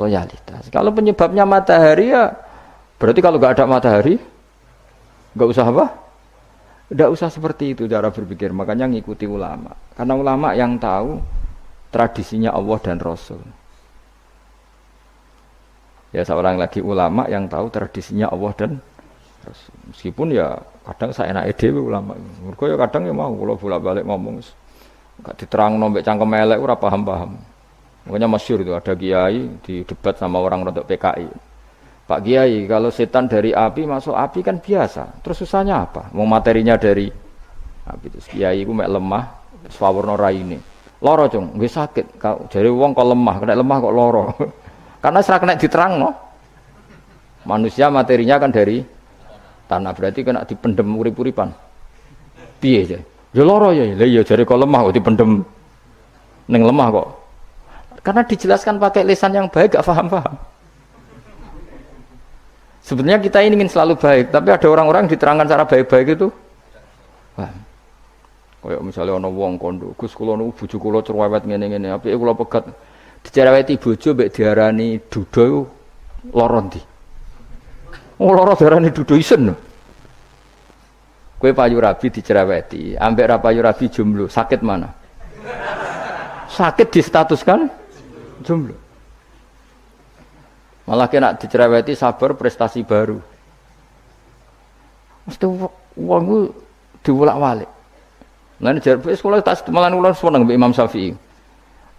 Loyalitas. 0.00 0.72
Kalau 0.72 0.96
penyebabnya 0.96 1.44
matahari 1.44 2.08
ya 2.08 2.32
berarti 2.96 3.20
kalau 3.20 3.36
nggak 3.36 3.52
ada 3.60 3.64
matahari 3.68 4.16
nggak 5.36 5.48
usah 5.52 5.68
apa? 5.68 6.01
Tidak 6.92 7.08
usah 7.08 7.32
seperti 7.32 7.72
itu 7.72 7.88
cara 7.88 8.12
berpikir, 8.12 8.52
makanya 8.52 8.84
ngikuti 8.84 9.24
ulama. 9.24 9.72
Karena 9.96 10.12
ulama 10.12 10.52
yang 10.52 10.76
tahu 10.76 11.24
tradisinya 11.88 12.52
Allah 12.52 12.78
dan 12.84 13.00
Rasul. 13.00 13.40
Ya 16.12 16.20
seorang 16.20 16.60
lagi 16.60 16.84
ulama 16.84 17.24
yang 17.32 17.48
tahu 17.48 17.72
tradisinya 17.72 18.28
Allah 18.28 18.52
dan 18.60 18.70
Rasul. 19.40 19.72
Meskipun 19.88 20.36
ya 20.36 20.60
kadang 20.84 21.16
saya 21.16 21.32
enak 21.32 21.56
ide 21.56 21.72
ulama. 21.72 22.12
Mereka 22.44 22.68
ya 22.68 22.76
kadang 22.76 23.08
ya 23.08 23.14
mau 23.16 23.32
kalau 23.32 23.56
bolak-balik 23.56 24.04
ngomong 24.04 24.44
gak 25.24 25.36
diterang 25.40 25.80
nombek 25.80 26.04
cangkem 26.04 26.28
elek 26.28 26.60
ora 26.60 26.76
paham-paham. 26.76 27.40
Makanya 28.04 28.28
masyur 28.28 28.60
itu 28.60 28.76
ada 28.76 28.92
kiai 28.92 29.48
di 29.64 29.80
debat 29.88 30.12
sama 30.20 30.44
orang 30.44 30.68
untuk 30.68 30.84
PKI. 30.84 31.51
Pak 32.02 32.20
Kiai, 32.26 32.66
kalau 32.66 32.90
setan 32.90 33.30
dari 33.30 33.54
api 33.54 33.86
masuk 33.86 34.12
api 34.12 34.42
kan 34.42 34.58
biasa. 34.58 35.22
Terus 35.22 35.46
susahnya 35.46 35.86
apa? 35.86 36.10
Mau 36.12 36.26
materinya 36.26 36.74
dari 36.74 37.06
api 37.86 38.04
itu. 38.10 38.18
Kiai 38.36 38.66
ku 38.66 38.74
mek 38.74 38.90
lemah, 38.90 39.24
swawarna 39.70 40.28
ini. 40.34 40.58
Loro 41.02 41.26
cung, 41.26 41.58
gue 41.58 41.66
sakit. 41.66 42.18
Jadi 42.50 42.68
uang 42.70 42.94
kok 42.94 43.06
lemah, 43.06 43.34
kena 43.42 43.58
lemah 43.58 43.76
kok 43.82 43.94
loro. 43.94 44.24
Karena 45.02 45.18
serak 45.18 45.42
kena 45.42 45.58
diterang 45.58 45.98
no. 45.98 46.10
Manusia 47.42 47.90
materinya 47.90 48.38
kan 48.38 48.54
dari 48.54 48.78
tanah 49.66 49.90
berarti 49.90 50.22
kena 50.22 50.46
dipendem 50.46 50.86
urip-uripan. 50.94 51.50
Piye 52.62 52.86
aja? 52.86 52.98
Ya 53.34 53.42
loro 53.42 53.74
ya, 53.74 53.82
lah 53.82 54.06
ya 54.06 54.22
jadi 54.22 54.46
kok 54.46 54.58
lemah 54.62 54.90
kok 54.90 54.94
dipendem 54.94 55.42
neng 56.46 56.62
lemah 56.62 56.86
kok. 56.94 57.08
Karena 58.02 58.22
dijelaskan 58.26 58.78
pakai 58.78 59.02
lisan 59.06 59.34
yang 59.34 59.46
baik 59.50 59.78
gak 59.78 59.86
paham-paham. 59.86 60.34
Sebenarnya 62.92 63.24
kita 63.24 63.40
ini 63.40 63.56
ingin 63.56 63.72
selalu 63.72 63.96
baik, 63.96 64.28
tapi 64.28 64.52
ada 64.52 64.68
orang-orang 64.68 65.08
diterangkan 65.08 65.48
cara 65.48 65.64
baik-baik 65.64 66.12
itu. 66.12 66.28
Wah. 67.40 67.48
Kayak 68.60 68.84
misalnya 68.84 69.16
ana 69.16 69.32
wong 69.32 69.56
kondo, 69.56 69.96
Gus 69.96 70.12
kula 70.12 70.36
niku 70.36 70.52
bojo 70.52 70.76
kula 70.76 71.00
cerewet 71.00 71.48
ngene-ngene, 71.48 71.88
apike 71.88 72.20
kula 72.20 72.36
pegat 72.36 72.68
dicereweti 73.24 73.80
bojo 73.80 74.12
mbek 74.12 74.28
diarani 74.28 75.00
duda 75.08 75.42
iku 75.48 75.62
lara 76.36 76.60
ndi? 76.60 76.80
Oh 78.20 78.36
lara 78.36 78.52
diarani 78.60 78.92
duda 78.92 79.16
isen. 79.16 79.56
Kowe 81.40 81.50
payu 81.56 81.80
rabi 81.80 82.06
dicereweti, 82.12 82.92
ambek 83.00 83.24
ra 83.24 83.40
payu 83.40 83.64
rabi 83.64 83.88
jomblo, 83.88 84.28
sakit 84.28 84.60
mana? 84.60 84.92
Sakit 86.52 86.92
distatuskan 86.92 87.72
jomblo. 88.44 88.81
Malah 90.92 91.08
kena 91.08 91.32
dicereweti 91.32 91.96
sabar 91.96 92.36
prestasi 92.36 92.84
baru. 92.84 93.16
Mesti 95.24 95.48
uang 95.96 96.22
itu 96.28 96.40
diulak-walik. 97.00 97.70
Lan 98.60 98.76
jar 98.84 99.00
sekolah 99.00 99.40
tak 99.40 99.72
malah 99.72 99.88
ulang 99.88 100.44
mbek 100.44 100.52
Imam 100.52 100.76
Syafi'i. 100.76 101.16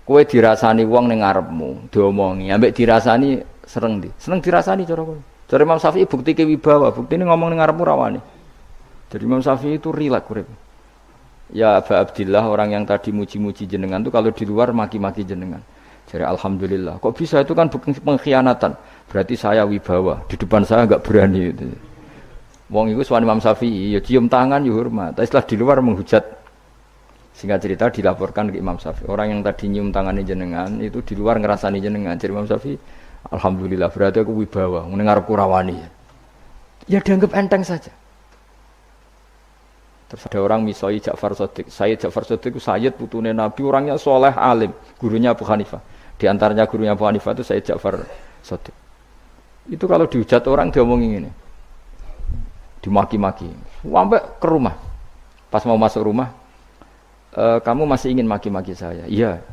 Kowe 0.06 0.22
dirasani 0.22 0.86
wong 0.86 1.10
ning 1.10 1.26
ngarepmu, 1.26 1.90
diomongi, 1.90 2.54
ambek 2.54 2.76
dirasani 2.78 3.42
sereng 3.66 3.98
di. 3.98 4.14
Seneng 4.22 4.46
dirasani 4.46 4.86
cara 4.86 5.02
kowe. 5.02 5.18
Cara 5.50 5.62
Imam 5.66 5.82
Syafi'i 5.82 6.06
bukti 6.06 6.38
ke 6.38 6.46
wibawa, 6.46 6.94
bukti 6.94 7.18
ini 7.18 7.26
ngomong 7.26 7.50
ning 7.50 7.66
ngarepmu 7.66 7.84
rawani. 7.88 8.22
Jadi 9.10 9.24
Imam 9.26 9.42
Syafi'i 9.42 9.82
itu 9.82 9.90
rilek 9.90 10.30
urip. 10.30 10.46
Ya 11.50 11.82
Aba 11.82 12.06
Abdillah 12.06 12.46
orang 12.46 12.78
yang 12.78 12.86
tadi 12.86 13.10
muji-muji 13.10 13.66
jenengan 13.66 14.06
itu 14.06 14.14
kalau 14.14 14.30
di 14.30 14.46
luar 14.46 14.70
maki-maki 14.70 15.26
jenengan. 15.26 15.66
Jadi 16.10 16.24
alhamdulillah. 16.24 17.02
Kok 17.02 17.14
bisa 17.16 17.42
itu 17.42 17.54
kan 17.58 17.72
pengkhianatan. 17.74 18.76
Berarti 19.10 19.34
saya 19.38 19.66
wibawa. 19.66 20.22
Di 20.30 20.36
depan 20.38 20.62
saya 20.66 20.86
nggak 20.86 21.02
berani 21.02 21.42
itu. 21.50 21.66
Wong 22.74 22.90
itu 22.90 23.06
suami 23.06 23.28
Imam 23.28 23.38
Syafi'i, 23.38 23.94
ya 23.94 24.02
cium 24.02 24.26
tangan 24.26 24.66
ya 24.66 24.74
hormat. 24.74 25.14
Tapi 25.14 25.26
setelah 25.30 25.46
di 25.46 25.56
luar 25.60 25.78
menghujat 25.84 26.26
singkat 27.34 27.60
cerita 27.62 27.90
dilaporkan 27.94 28.50
ke 28.50 28.58
Imam 28.58 28.82
Syafi'i. 28.82 29.06
Orang 29.10 29.30
yang 29.30 29.40
tadi 29.46 29.70
nyium 29.70 29.94
tangan 29.94 30.18
jenengan 30.26 30.70
itu 30.82 31.02
di 31.06 31.14
luar 31.14 31.38
ngerasani 31.38 31.78
jenengan. 31.78 32.18
Jadi 32.18 32.34
Imam 32.34 32.50
Syafi'i, 32.50 32.78
alhamdulillah 33.30 33.94
berarti 33.94 34.26
aku 34.26 34.34
wibawa, 34.42 34.90
mendengar 34.90 35.22
kurawani. 35.22 35.82
Ya 36.90 36.98
dianggap 36.98 37.32
enteng 37.38 37.62
saja. 37.62 37.94
Terus 40.14 40.30
ada 40.30 40.40
orang 40.46 40.62
misoi 40.62 41.02
Ja'far 41.02 41.34
Sodik. 41.34 41.74
Sayyid 41.74 42.06
Ja'far 42.06 42.22
Sodik 42.22 42.54
itu 42.54 42.62
Sayyid 42.62 42.94
putune 42.94 43.34
Nabi, 43.34 43.66
orangnya 43.66 43.98
soleh 43.98 44.30
alim, 44.30 44.70
gurunya 45.02 45.34
Abu 45.34 45.42
Hanifah. 45.42 45.82
Di 46.24 46.32
antaranya 46.32 46.64
gurunya 46.64 46.96
Abu 46.96 47.04
Hanifah 47.04 47.36
itu 47.36 47.44
saya 47.44 47.60
Ja'far 47.60 48.00
Sodik. 48.40 48.72
Itu 49.68 49.92
kalau 49.92 50.08
dihujat 50.08 50.40
orang 50.48 50.72
diomongin 50.72 51.20
ini. 51.20 51.32
Dimaki-maki. 52.80 53.52
Sampai 53.84 54.24
ke 54.40 54.48
rumah. 54.48 54.72
Pas 55.52 55.60
mau 55.68 55.76
masuk 55.76 56.08
rumah, 56.08 56.32
e, 57.36 57.60
kamu 57.60 57.84
masih 57.84 58.16
ingin 58.16 58.24
maki-maki 58.24 58.72
saya? 58.72 59.04
Iya. 59.04 59.44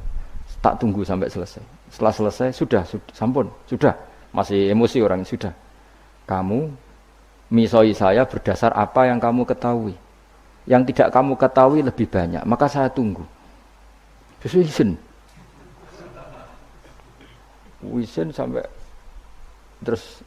Tak 0.62 0.78
tunggu 0.78 1.02
sampai 1.02 1.26
selesai. 1.26 1.58
Setelah 1.90 2.14
selesai, 2.14 2.54
sudah, 2.54 2.86
sudah, 2.86 3.14
sampun, 3.18 3.50
sudah. 3.66 3.98
Masih 4.30 4.70
emosi 4.70 5.02
orang, 5.02 5.26
sudah. 5.26 5.50
Kamu 6.30 6.70
misoi 7.50 7.98
saya 7.98 8.30
berdasar 8.30 8.70
apa 8.78 9.10
yang 9.10 9.18
kamu 9.18 9.42
ketahui. 9.42 9.98
Yang 10.70 10.94
tidak 10.94 11.18
kamu 11.18 11.34
ketahui 11.34 11.82
lebih 11.82 12.06
banyak, 12.06 12.46
maka 12.46 12.70
saya 12.70 12.86
tunggu. 12.86 13.26
Izin. 14.46 15.09
Wisin 17.80 18.28
sampai 18.28 18.60
terus 19.80 20.20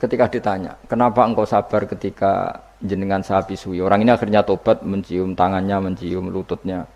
ketika 0.00 0.26
ditanya, 0.26 0.72
kenapa 0.88 1.22
engkau 1.28 1.44
sabar 1.44 1.84
ketika 1.84 2.64
jenengan 2.80 3.20
saya 3.20 3.44
pisui? 3.44 3.78
Orang 3.84 4.00
ini 4.00 4.10
akhirnya 4.10 4.40
tobat, 4.40 4.80
mencium 4.80 5.36
tangannya, 5.36 5.76
mencium 5.84 6.32
lututnya. 6.32 6.88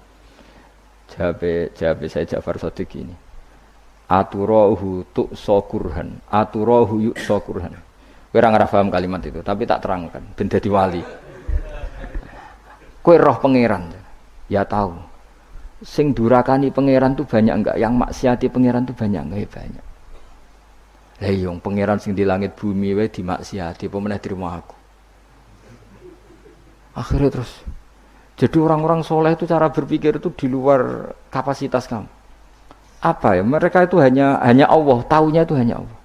Jawab, 1.08 1.40
jawab 1.76 2.04
saya 2.08 2.24
Jafar 2.28 2.56
Sadiq 2.60 3.00
ini. 3.00 3.16
Aturohu 4.08 5.04
tuk 5.12 5.36
sokurhan, 5.36 6.16
aturohu 6.32 7.12
yuk 7.12 7.16
sokurhan. 7.20 7.76
Kira 8.28 8.52
nggak 8.52 8.68
paham 8.68 8.88
kalimat 8.92 9.20
itu, 9.24 9.40
tapi 9.40 9.64
tak 9.64 9.84
terangkan. 9.84 10.20
Benda 10.36 10.60
diwali. 10.60 11.02
Kue 13.00 13.16
roh 13.16 13.36
pangeran. 13.40 13.88
Ya 14.52 14.64
tahu. 14.68 14.96
Sing 15.80 16.12
durakani 16.12 16.68
pangeran 16.68 17.16
tuh 17.16 17.24
banyak 17.24 17.54
enggak? 17.56 17.76
Yang 17.80 17.92
maksiati 17.96 18.46
pangeran 18.52 18.84
tuh 18.84 18.96
banyak 18.96 19.22
enggak? 19.28 19.40
Ya 19.40 19.48
banyak. 19.48 19.84
Lah 21.18 21.30
iya, 21.34 21.50
yung 21.50 21.58
pangeran 21.58 21.98
sing 21.98 22.14
di 22.14 22.22
langit 22.22 22.54
bumi 22.54 22.94
wae 22.94 23.10
dimaksiati, 23.10 23.90
pemenah 23.90 24.22
di 24.22 24.28
rumah 24.30 24.52
aku. 24.62 24.76
Akhirnya 26.94 27.30
terus 27.30 27.52
jadi 28.38 28.54
orang-orang 28.62 29.02
soleh 29.02 29.34
itu 29.34 29.50
cara 29.50 29.66
berpikir 29.66 30.22
itu 30.22 30.30
di 30.30 30.46
luar 30.46 31.10
kapasitas 31.26 31.90
kamu. 31.90 32.06
Apa 33.02 33.34
ya? 33.34 33.42
Mereka 33.42 33.90
itu 33.90 33.98
hanya 33.98 34.38
hanya 34.46 34.70
Allah, 34.70 35.02
taunya 35.10 35.42
itu 35.42 35.58
hanya 35.58 35.82
Allah. 35.82 35.98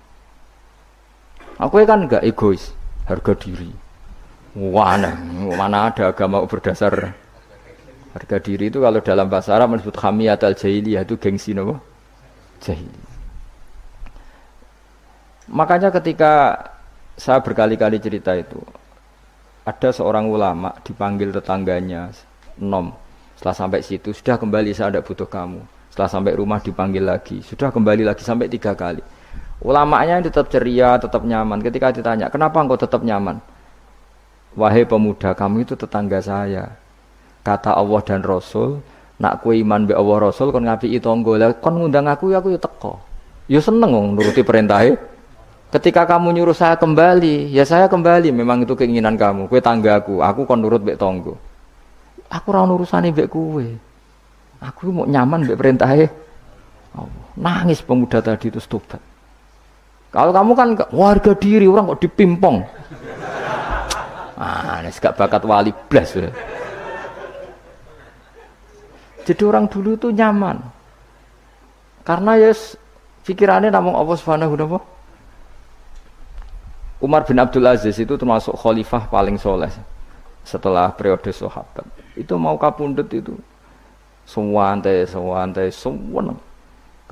Aku 1.62 1.78
kan 1.86 2.10
enggak 2.10 2.26
egois, 2.26 2.74
harga 3.06 3.38
diri. 3.38 3.70
Mana, 4.58 5.14
mana 5.54 5.94
ada 5.94 6.10
agama 6.10 6.42
berdasar 6.46 7.14
harga 8.14 8.38
diri 8.38 8.70
itu 8.70 8.78
kalau 8.78 9.02
dalam 9.02 9.26
bahasa 9.26 9.58
Arab 9.58 9.74
disebut 9.78 9.98
khamiyat 9.98 10.46
al 10.46 10.54
jahiliyah 10.54 11.02
itu 11.02 11.18
gengsi 11.18 11.58
nopo 11.58 11.82
jahiliyah. 12.62 13.13
Makanya 15.52 15.92
ketika 15.92 16.56
saya 17.20 17.44
berkali-kali 17.44 18.00
cerita 18.00 18.32
itu, 18.32 18.60
ada 19.68 19.90
seorang 19.92 20.28
ulama 20.28 20.72
dipanggil 20.88 21.36
tetangganya, 21.36 22.12
nom. 22.60 22.96
Setelah 23.36 23.56
sampai 23.56 23.80
situ, 23.84 24.16
sudah 24.16 24.40
kembali 24.40 24.72
saya 24.72 24.96
tidak 24.96 25.08
butuh 25.12 25.28
kamu. 25.28 25.60
Setelah 25.92 26.10
sampai 26.10 26.34
rumah 26.40 26.64
dipanggil 26.64 27.04
lagi, 27.04 27.44
sudah 27.44 27.70
kembali 27.70 28.08
lagi 28.08 28.24
sampai 28.24 28.48
tiga 28.48 28.72
kali. 28.72 29.04
Ulamanya 29.64 30.24
tetap 30.24 30.48
ceria, 30.48 30.96
tetap 30.96 31.24
nyaman. 31.24 31.60
Ketika 31.60 31.92
ditanya, 31.92 32.32
kenapa 32.32 32.64
engkau 32.64 32.80
tetap 32.80 33.04
nyaman? 33.04 33.40
Wahai 34.56 34.88
pemuda, 34.88 35.36
kamu 35.36 35.68
itu 35.68 35.74
tetangga 35.76 36.24
saya. 36.24 36.72
Kata 37.44 37.76
Allah 37.76 38.00
dan 38.06 38.24
Rasul, 38.24 38.80
nak 39.20 39.44
kue 39.44 39.60
iman 39.60 39.84
be 39.84 39.94
Allah 39.94 40.32
Rasul 40.32 40.56
kon 40.56 40.64
ngapi 40.64 40.96
itu 40.96 41.08
lah 41.36 41.52
kon 41.60 41.76
ngundang 41.76 42.08
aku 42.08 42.32
ya 42.32 42.40
aku 42.40 42.56
ya 42.56 42.60
teko. 42.60 43.00
Ya 43.52 43.60
seneng 43.60 43.92
nuruti 44.16 44.40
perintahnya 44.40 44.96
Ketika 45.74 46.06
kamu 46.06 46.38
nyuruh 46.38 46.54
saya 46.54 46.78
kembali, 46.78 47.50
ya 47.50 47.66
saya 47.66 47.90
kembali. 47.90 48.30
Memang 48.30 48.62
itu 48.62 48.78
keinginan 48.78 49.18
kamu. 49.18 49.50
Kue 49.50 49.58
tanggaku, 49.58 50.22
aku 50.22 50.46
kon 50.46 50.62
nurut 50.62 50.86
bek 50.86 51.02
tonggo. 51.02 51.34
Aku 52.30 52.54
ora 52.54 52.62
urusane 52.70 53.10
bek 53.10 53.26
kue. 53.26 53.74
Aku 54.62 54.94
mau 54.94 55.10
nyaman 55.10 55.50
bek 55.50 55.58
perintahnya. 55.58 56.14
Oh, 56.94 57.10
nangis 57.42 57.82
pemuda 57.82 58.22
tadi 58.22 58.54
itu 58.54 58.62
tobat. 58.70 59.02
Kalau 60.14 60.30
kamu 60.30 60.52
kan 60.54 60.70
warga 60.94 61.34
diri 61.34 61.66
orang 61.66 61.90
kok 61.90 62.06
dipimpong. 62.06 62.62
Ah, 64.38 64.78
ini 64.86 64.94
gak 64.94 65.18
bakat 65.18 65.42
wali 65.42 65.74
blas 65.90 66.14
sudah. 66.14 66.34
Jadi 69.26 69.42
orang 69.42 69.66
dulu 69.66 69.98
itu 69.98 70.14
nyaman. 70.14 70.62
Karena 72.06 72.38
ya 72.38 72.54
yes, 72.54 72.78
pikirannya 73.26 73.74
namung 73.74 73.98
Allah 73.98 74.14
Subhanahu 74.22 74.54
wa 74.54 74.93
Umar 77.04 77.28
bin 77.28 77.36
Abdul 77.36 77.68
Aziz 77.68 78.00
itu 78.00 78.16
termasuk 78.16 78.56
khalifah 78.56 79.12
paling 79.12 79.36
soleh 79.36 79.68
setelah 80.48 80.88
periode 80.96 81.36
sahabat. 81.36 81.84
Itu 82.16 82.40
mau 82.40 82.56
kapundut 82.56 83.12
itu 83.12 83.36
semua 84.24 84.72
antai, 84.72 85.04
semua 85.04 85.44
antai, 85.44 85.68
semua 85.68 86.32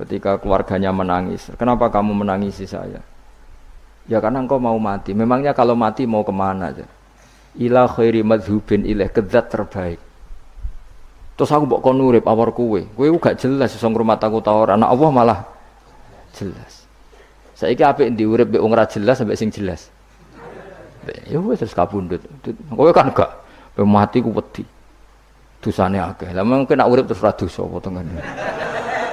ketika 0.00 0.40
keluarganya 0.40 0.88
menangis. 0.96 1.52
Kenapa 1.60 1.92
kamu 1.92 2.24
menangisi 2.24 2.64
saya? 2.64 3.04
Ya 4.08 4.16
karena 4.18 4.40
engkau 4.40 4.56
mau 4.56 4.80
mati. 4.80 5.12
Memangnya 5.12 5.52
kalau 5.52 5.76
mati 5.76 6.08
mau 6.08 6.24
ke 6.24 6.32
mana 6.32 6.72
aja? 6.72 6.88
Ila 7.60 7.84
khairi 7.84 8.24
madhubin 8.24 8.88
ilaih 8.88 9.12
kezat 9.12 9.52
terbaik. 9.52 10.00
Terus 11.36 11.52
aku 11.52 11.68
mbok 11.68 11.80
kon 11.84 12.00
urip 12.00 12.24
awar 12.24 12.56
kuwe. 12.56 12.88
Kuwe 12.96 13.12
gak 13.20 13.44
jelas 13.44 13.76
iso 13.76 13.84
ngrumat 13.92 14.24
aku 14.24 14.40
ta 14.40 14.56
ora. 14.56 14.72
Anak 14.80 14.88
Allah 14.88 15.10
malah 15.12 15.38
jelas. 16.32 16.71
Saiki 17.62 17.86
apik 17.86 18.10
ndi 18.10 18.26
urip 18.26 18.50
mbek 18.50 18.58
wong 18.58 18.74
ora 18.74 18.90
jelas 18.90 19.22
sampai 19.22 19.38
sing 19.38 19.54
jelas. 19.54 19.86
Ya 21.30 21.38
wis 21.38 21.62
terus 21.62 21.78
kabundut. 21.78 22.18
Kowe 22.74 22.90
kan 22.90 23.14
gak 23.14 23.30
mati 23.86 24.18
ku 24.18 24.34
wedi. 24.34 24.66
Dosane 25.62 26.02
akeh. 26.02 26.34
Lah 26.34 26.42
mungkin 26.42 26.74
nak 26.74 26.90
urip 26.90 27.06
terus 27.06 27.22
ra 27.22 27.30
dosa 27.30 27.62
apa 27.62 27.78
tengene. 27.78 28.18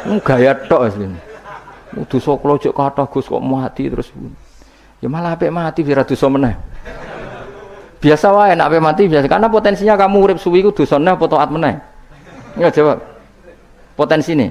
Mu 0.10 0.18
gaya 0.26 0.58
tok 0.66 0.82
asline. 0.82 1.14
Mu 1.94 2.10
dosa 2.10 2.34
kula 2.42 2.58
jek 2.58 2.74
kathah 2.74 3.06
Gus 3.06 3.30
kok 3.30 3.38
mati 3.38 3.86
terus. 3.86 4.10
Ya 4.98 5.06
malah 5.14 5.38
apik 5.38 5.54
mati 5.54 5.86
ora 5.86 6.02
dosa 6.02 6.26
meneh. 6.26 6.58
Biasa 8.02 8.34
wae 8.34 8.58
nek 8.58 8.66
apik 8.66 8.82
mati 8.82 9.02
biasa 9.06 9.30
karena 9.30 9.46
potensinya 9.46 9.94
kamu 9.94 10.18
urip 10.26 10.38
suwi 10.42 10.66
ku 10.66 10.74
dosane 10.74 11.06
apa 11.06 11.26
taat 11.30 11.54
meneh. 11.54 11.78
Ya 12.58 12.74
jawab. 12.74 12.98
Potensi 13.94 14.34
ini. 14.34 14.50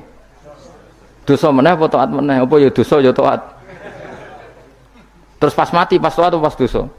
Dosa 1.27 1.51
meneh 1.51 1.75
apa 1.75 1.91
taat 1.91 2.15
meneh? 2.15 2.47
Apa 2.47 2.63
ya 2.63 2.71
dosa 2.71 3.03
ya 3.03 3.11
taat? 3.11 3.58
Terus 5.39 5.55
pas 5.55 5.71
mati, 5.71 6.03
pas 6.03 6.11
tua 6.11 6.27
atau 6.27 6.43
pas 6.43 6.55
dosa? 6.59 6.91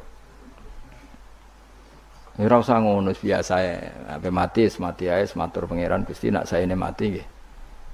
Ya 2.39 2.47
ora 2.47 2.63
usah 2.63 2.79
ngono 2.79 3.11
biasa 3.11 3.53
ya. 3.59 3.75
Ape 4.15 4.31
mati, 4.31 4.63
mati 4.79 5.11
ae 5.11 5.27
matur 5.35 5.67
pangeran 5.67 6.07
Gusti 6.07 6.31
nak 6.31 6.47
saya 6.47 6.63
ini 6.63 6.71
mati 6.71 7.11
nggih. 7.11 7.27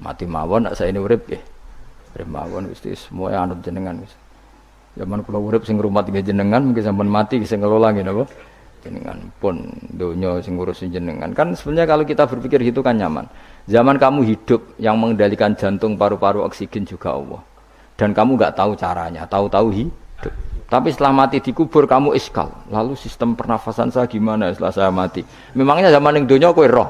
Mati 0.05 0.29
mawon 0.29 0.69
nak 0.69 0.77
saya 0.77 0.93
ini 0.93 1.01
urip 1.01 1.25
nggih. 1.25 1.41
Urip 2.13 2.29
mawon 2.29 2.69
Gusti 2.69 2.93
semua 2.93 3.33
anut 3.41 3.65
jenengan 3.65 3.97
Gusti. 3.97 4.21
Zaman 5.01 5.25
kula 5.25 5.41
urip 5.41 5.65
sing 5.65 5.81
ngrumat 5.81 6.05
nggih 6.13 6.21
jenengan 6.21 6.61
mungkin 6.61 6.85
sampean 6.85 7.09
mati 7.09 7.41
sing 7.41 7.57
ngelola 7.57 7.89
nggih 7.89 8.05
napa? 8.05 8.23
Jenengan 8.85 9.17
pun 9.41 9.65
donya 9.97 10.37
sing 10.45 10.93
jenengan. 10.93 11.33
Kan 11.33 11.57
sebenarnya 11.57 11.89
kalau 11.89 12.05
kita 12.05 12.29
berpikir 12.29 12.61
gitu 12.69 12.85
kan 12.85 13.01
nyaman. 13.01 13.25
Zaman 13.65 13.97
kamu 13.97 14.21
hidup 14.29 14.61
yang 14.77 15.01
mengendalikan 15.01 15.57
jantung, 15.57 15.97
paru-paru, 15.97 16.45
oksigen 16.45 16.85
juga 16.85 17.17
Allah. 17.17 17.41
Dan 17.97 18.13
kamu 18.13 18.37
nggak 18.37 18.53
tahu 18.53 18.77
caranya, 18.77 19.25
tahu-tahu 19.25 19.73
hidup 19.73 20.04
tapi 20.65 20.89
setelah 20.89 21.13
mati 21.13 21.38
dikubur 21.39 21.86
kamu 21.86 22.17
iskal. 22.17 22.50
Lalu 22.74 22.98
sistem 22.98 23.38
pernafasan 23.38 23.93
saya 23.93 24.10
gimana 24.10 24.50
setelah 24.50 24.74
saya 24.74 24.89
mati? 24.89 25.22
Memangnya 25.53 25.93
zaman 25.93 26.19
yang 26.19 26.25
dunia 26.25 26.50
kue 26.57 26.65
roh. 26.65 26.89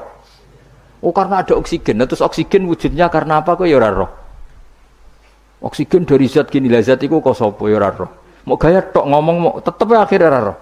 Oh 1.04 1.12
karena 1.12 1.44
ada 1.44 1.52
oksigen. 1.60 2.00
Nah, 2.00 2.08
terus 2.08 2.24
oksigen 2.24 2.64
wujudnya 2.64 3.12
karena 3.12 3.44
apa 3.44 3.52
kue 3.52 3.68
ya 3.68 3.76
roh? 3.76 4.08
Oksigen 5.60 6.08
dari 6.08 6.24
zat 6.24 6.48
gini 6.48 6.72
lah 6.72 6.80
zat 6.80 7.04
itu 7.04 7.20
kok 7.20 7.36
sopo 7.36 7.68
ya 7.68 7.76
roh. 7.76 8.10
Mau 8.48 8.56
gaya 8.56 8.80
tok 8.80 9.04
ngomong 9.04 9.36
mau 9.36 9.52
tetep 9.60 9.86
ya 9.92 9.98
akhirnya 10.08 10.40
roh. 10.40 10.56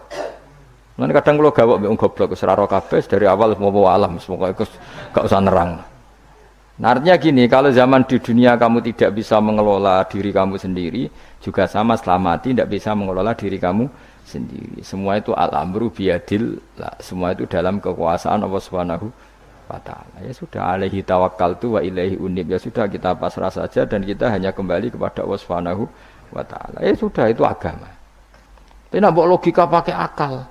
Nanti 0.94 1.12
kadang 1.14 1.34
kalau 1.42 1.50
gawak 1.50 1.76
bingung 1.82 1.98
goblok 1.98 2.38
seraro 2.38 2.70
kabes 2.70 3.10
dari 3.10 3.26
awal 3.26 3.58
mau 3.58 3.74
bawa 3.74 3.98
alam 3.98 4.14
semoga 4.22 4.54
itu 4.54 4.62
gak 5.10 5.26
usah 5.26 5.42
nerang. 5.42 5.82
Nah, 6.74 6.90
artinya 6.90 7.14
gini, 7.14 7.46
kalau 7.46 7.70
zaman 7.70 8.02
di 8.02 8.18
dunia 8.18 8.58
kamu 8.58 8.82
tidak 8.82 9.14
bisa 9.14 9.38
mengelola 9.38 10.02
diri 10.10 10.34
kamu 10.34 10.58
sendiri, 10.58 11.06
juga 11.44 11.68
sama 11.68 12.00
setelah 12.00 12.16
mati 12.16 12.56
tidak 12.56 12.72
bisa 12.72 12.96
mengelola 12.96 13.36
diri 13.36 13.60
kamu 13.60 13.84
sendiri. 14.24 14.80
Semua 14.80 15.20
itu 15.20 15.36
al-amru 15.36 15.92
biadil, 15.92 16.56
semua 17.04 17.36
itu 17.36 17.44
dalam 17.44 17.84
kekuasaan 17.84 18.40
Allah 18.40 18.62
Subhanahu 18.64 19.12
wa 19.68 19.78
taala. 19.84 20.24
Ya 20.24 20.32
sudah 20.32 20.80
alaihi 20.80 21.04
tawakkaltu 21.04 21.76
wa 21.76 21.80
ilaihi 21.84 22.16
unib. 22.16 22.48
Ya 22.48 22.56
sudah 22.56 22.88
kita 22.88 23.12
pasrah 23.20 23.52
saja 23.52 23.84
dan 23.84 24.00
kita 24.08 24.32
hanya 24.32 24.56
kembali 24.56 24.96
kepada 24.96 25.20
Allah 25.20 25.40
Subhanahu 25.40 25.84
wa 26.32 26.44
taala. 26.48 26.80
Ya 26.80 26.96
sudah 26.96 27.28
itu 27.28 27.44
agama. 27.44 27.92
Tapi 28.88 29.02
nak 29.02 29.12
logika 29.12 29.68
pakai 29.68 29.92
akal. 29.92 30.46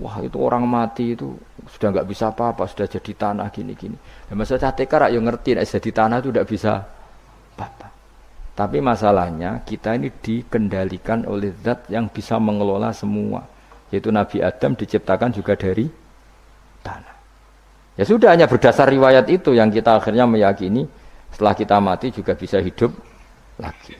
Wah 0.00 0.16
itu 0.24 0.40
orang 0.40 0.64
mati 0.64 1.12
itu 1.12 1.36
sudah 1.68 1.92
nggak 1.92 2.08
bisa 2.08 2.32
apa-apa, 2.32 2.64
sudah 2.64 2.88
jadi 2.88 3.12
tanah 3.12 3.48
gini-gini. 3.52 3.96
Ya 4.28 4.32
masa 4.32 4.56
catekar 4.56 5.08
yang 5.12 5.24
ngerti, 5.28 5.52
nah, 5.52 5.64
jadi 5.64 5.90
tanah 5.92 6.16
itu 6.24 6.28
tidak 6.32 6.48
bisa. 6.48 6.72
Tapi 8.52 8.84
masalahnya 8.84 9.64
kita 9.64 9.96
ini 9.96 10.12
dikendalikan 10.12 11.24
oleh 11.24 11.56
zat 11.64 11.88
yang 11.88 12.12
bisa 12.12 12.36
mengelola 12.36 12.92
semua. 12.92 13.48
Yaitu 13.88 14.12
Nabi 14.12 14.44
Adam 14.44 14.76
diciptakan 14.76 15.32
juga 15.32 15.56
dari 15.56 15.88
tanah. 16.84 17.16
Ya 17.96 18.04
sudah 18.04 18.32
hanya 18.32 18.48
berdasar 18.48 18.88
riwayat 18.88 19.28
itu 19.28 19.52
yang 19.52 19.68
kita 19.68 20.00
akhirnya 20.00 20.24
meyakini 20.24 20.84
setelah 21.32 21.56
kita 21.56 21.76
mati 21.80 22.12
juga 22.12 22.36
bisa 22.36 22.60
hidup 22.60 22.92
lagi. 23.60 23.96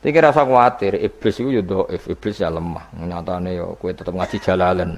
Tapi 0.00 0.16
rasa 0.16 0.48
khawatir, 0.48 0.96
iblis 0.96 1.36
itu 1.36 1.60
ya 1.60 1.62
iblis 2.08 2.36
ya 2.40 2.48
lemah. 2.48 2.88
Nyatanya 2.96 3.52
ya 3.52 3.64
kue 3.76 3.92
tetap 3.92 4.16
ngaji 4.16 4.40
jalalan. 4.40 4.96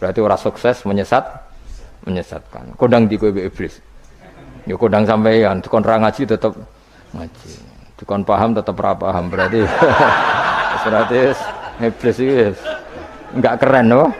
Berarti 0.00 0.18
orang 0.24 0.40
sukses 0.40 0.80
menyesat, 0.88 1.24
menyesatkan. 2.08 2.72
Kodang 2.80 3.04
di 3.04 3.20
kue 3.20 3.28
iblis. 3.28 3.84
Ya 4.64 4.80
kodang 4.80 5.04
sampeyan, 5.04 5.60
ra 5.60 5.96
ngaji 6.00 6.22
tetap 6.24 6.56
ngaji. 7.12 7.77
Tukon 7.98 8.22
paham 8.22 8.54
tetap 8.54 8.78
ra 8.78 8.94
paham. 8.94 9.26
Berarti 9.28 9.60
berarti 10.86 11.18
iblis 11.82 12.16
itu 12.22 12.54
enggak 13.34 13.58
keren 13.60 13.86
loh. 13.90 14.10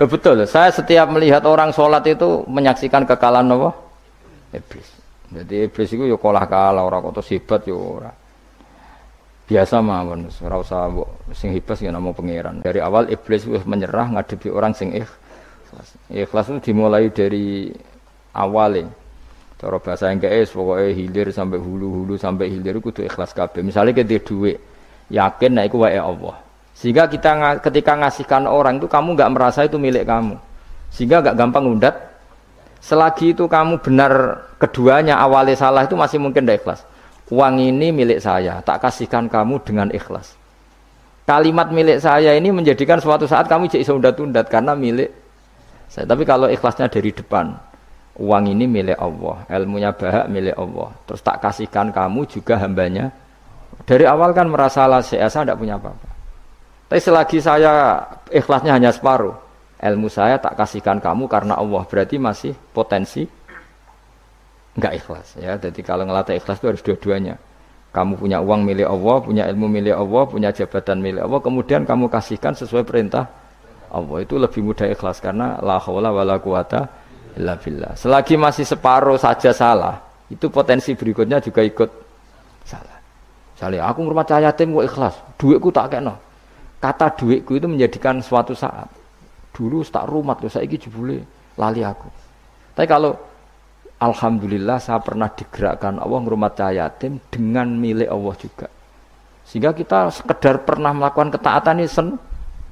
Ya, 0.00 0.08
betul, 0.08 0.40
saya 0.48 0.72
setiap 0.72 1.12
melihat 1.12 1.44
orang 1.44 1.76
sholat 1.76 2.00
itu 2.08 2.40
menyaksikan 2.48 3.04
kekalahan 3.04 3.52
apa? 3.52 3.76
Iblis. 4.56 4.88
Jadi 5.28 5.68
iblis 5.68 5.92
itu 5.92 6.08
ya 6.08 6.16
kalah 6.16 6.48
kalah 6.48 6.88
orang 6.88 7.12
kok 7.12 7.20
hebat 7.28 7.68
ya 7.68 7.76
orang 7.76 8.16
biasa 9.50 9.82
mawon 9.82 10.30
ora 10.46 10.62
usah 10.62 10.86
sing 11.34 11.50
hebat 11.50 11.74
ya 11.82 11.90
namung 11.90 12.14
pangeran 12.14 12.62
dari 12.62 12.78
awal 12.78 13.10
iblis 13.10 13.42
wis 13.50 13.66
menyerah 13.66 14.14
ngadepi 14.14 14.46
orang 14.46 14.70
sing 14.70 14.94
ikhlas 14.94 15.98
ikhlas 16.06 16.46
itu 16.54 16.70
dimulai 16.70 17.10
dari 17.10 17.74
awal 18.30 18.78
cara 19.60 19.76
bahasa 19.76 20.08
Inggris 20.08 20.48
pokoknya 20.56 20.88
hilir 20.96 21.28
sampai 21.28 21.60
hulu-hulu 21.60 22.16
sampai 22.16 22.48
hilir 22.48 22.80
kudu 22.80 23.04
ikhlas 23.04 23.36
kabeh. 23.36 23.60
Misalnya 23.60 23.92
kita 23.92 24.24
duit 24.24 24.56
yakin 25.12 25.52
nah 25.52 25.68
itu 25.68 25.76
wae 25.76 26.00
Allah. 26.00 26.40
Sehingga 26.72 27.04
kita 27.12 27.60
ketika 27.60 27.92
ngasihkan 27.92 28.48
orang 28.48 28.80
itu 28.80 28.88
kamu 28.88 29.12
nggak 29.20 29.30
merasa 29.36 29.68
itu 29.68 29.76
milik 29.76 30.08
kamu. 30.08 30.40
Sehingga 30.88 31.20
nggak 31.20 31.36
gampang 31.36 31.68
undat 31.68 31.94
selagi 32.80 33.36
itu 33.36 33.44
kamu 33.44 33.84
benar 33.84 34.40
keduanya 34.56 35.20
awalnya 35.20 35.52
salah 35.52 35.84
itu 35.84 35.92
masih 35.92 36.16
mungkin 36.16 36.48
tidak 36.48 36.64
ikhlas. 36.64 36.80
Uang 37.28 37.60
ini 37.62 37.92
milik 37.92 38.18
saya, 38.18 38.58
tak 38.64 38.82
kasihkan 38.82 39.28
kamu 39.30 39.60
dengan 39.62 39.92
ikhlas. 39.92 40.34
Kalimat 41.28 41.70
milik 41.70 42.02
saya 42.02 42.34
ini 42.34 42.50
menjadikan 42.50 42.98
suatu 42.98 43.28
saat 43.28 43.46
kamu 43.46 43.70
jadi 43.70 43.86
undat-undat 43.86 44.50
karena 44.50 44.74
milik 44.74 45.14
saya. 45.86 46.08
Tapi 46.08 46.26
kalau 46.26 46.50
ikhlasnya 46.50 46.90
dari 46.90 47.14
depan, 47.14 47.54
uang 48.20 48.52
ini 48.52 48.68
milik 48.68 49.00
Allah, 49.00 49.48
ilmunya 49.48 49.96
bahak 49.96 50.28
milik 50.28 50.52
Allah. 50.60 50.92
Terus 51.08 51.24
tak 51.24 51.40
kasihkan 51.40 51.88
kamu 51.88 52.28
juga 52.28 52.60
hambanya. 52.60 53.08
Dari 53.88 54.04
awal 54.04 54.36
kan 54.36 54.52
merasa 54.52 54.84
lah 54.84 55.00
saya 55.00 55.24
tidak 55.24 55.56
punya 55.56 55.80
apa-apa. 55.80 56.08
Tapi 56.92 57.00
selagi 57.00 57.38
saya 57.40 58.04
ikhlasnya 58.28 58.76
hanya 58.76 58.92
separuh, 58.92 59.32
ilmu 59.80 60.12
saya 60.12 60.36
tak 60.36 60.60
kasihkan 60.60 61.00
kamu 61.00 61.24
karena 61.32 61.56
Allah 61.56 61.80
berarti 61.88 62.20
masih 62.20 62.52
potensi 62.76 63.24
nggak 64.76 64.92
ikhlas 65.00 65.40
ya. 65.40 65.56
Jadi 65.56 65.80
kalau 65.80 66.04
ngelatih 66.04 66.36
ikhlas 66.36 66.60
itu 66.60 66.66
harus 66.68 66.82
dua-duanya. 66.84 67.40
Kamu 67.90 68.20
punya 68.20 68.38
uang 68.38 68.62
milik 68.62 68.86
Allah, 68.86 69.16
punya 69.18 69.44
ilmu 69.50 69.66
milik 69.66 69.96
Allah, 69.96 70.22
punya 70.28 70.54
jabatan 70.54 71.02
milik 71.02 71.26
Allah, 71.26 71.40
kemudian 71.42 71.82
kamu 71.82 72.06
kasihkan 72.06 72.54
sesuai 72.54 72.86
perintah 72.86 73.26
Allah. 73.90 74.22
Itu 74.22 74.38
lebih 74.38 74.62
mudah 74.62 74.86
ikhlas 74.86 75.18
karena 75.18 75.58
la 75.58 75.80
haula 75.82 76.14
wala 76.14 76.38
quwata 76.38 76.99
illa 77.36 77.54
billah. 77.58 77.92
Selagi 77.94 78.34
masih 78.34 78.64
separuh 78.66 79.18
saja 79.20 79.54
salah, 79.54 80.00
itu 80.30 80.46
potensi 80.48 80.94
berikutnya 80.94 81.42
juga 81.42 81.60
ikut 81.62 81.90
salah. 82.66 82.98
Misalnya 83.54 83.86
aku 83.92 83.98
ngurmat 84.06 84.26
cahaya 84.30 84.48
yatim 84.48 84.72
kok 84.72 84.86
ikhlas, 84.88 85.14
duitku 85.36 85.68
tak 85.68 85.92
kena. 85.92 86.16
Kata 86.80 87.12
duitku 87.12 87.60
itu 87.60 87.68
menjadikan 87.68 88.24
suatu 88.24 88.56
saat. 88.56 88.88
Dulu 89.52 89.84
tak 89.84 90.08
rumat 90.08 90.40
saya 90.48 90.64
jebule 90.64 91.20
lali 91.60 91.84
aku. 91.84 92.08
Tapi 92.72 92.88
kalau 92.88 93.12
Alhamdulillah 94.00 94.80
saya 94.80 94.96
pernah 95.04 95.28
digerakkan 95.28 96.00
Allah 96.00 96.18
ngurmat 96.24 96.56
cahaya 96.56 96.88
yatim 96.88 97.20
dengan 97.28 97.68
milik 97.76 98.08
Allah 98.08 98.34
juga. 98.40 98.68
Sehingga 99.44 99.76
kita 99.76 100.08
sekedar 100.08 100.64
pernah 100.64 100.96
melakukan 100.96 101.36
ketaatan 101.36 101.84
ini 101.84 101.90
sen 101.90 102.16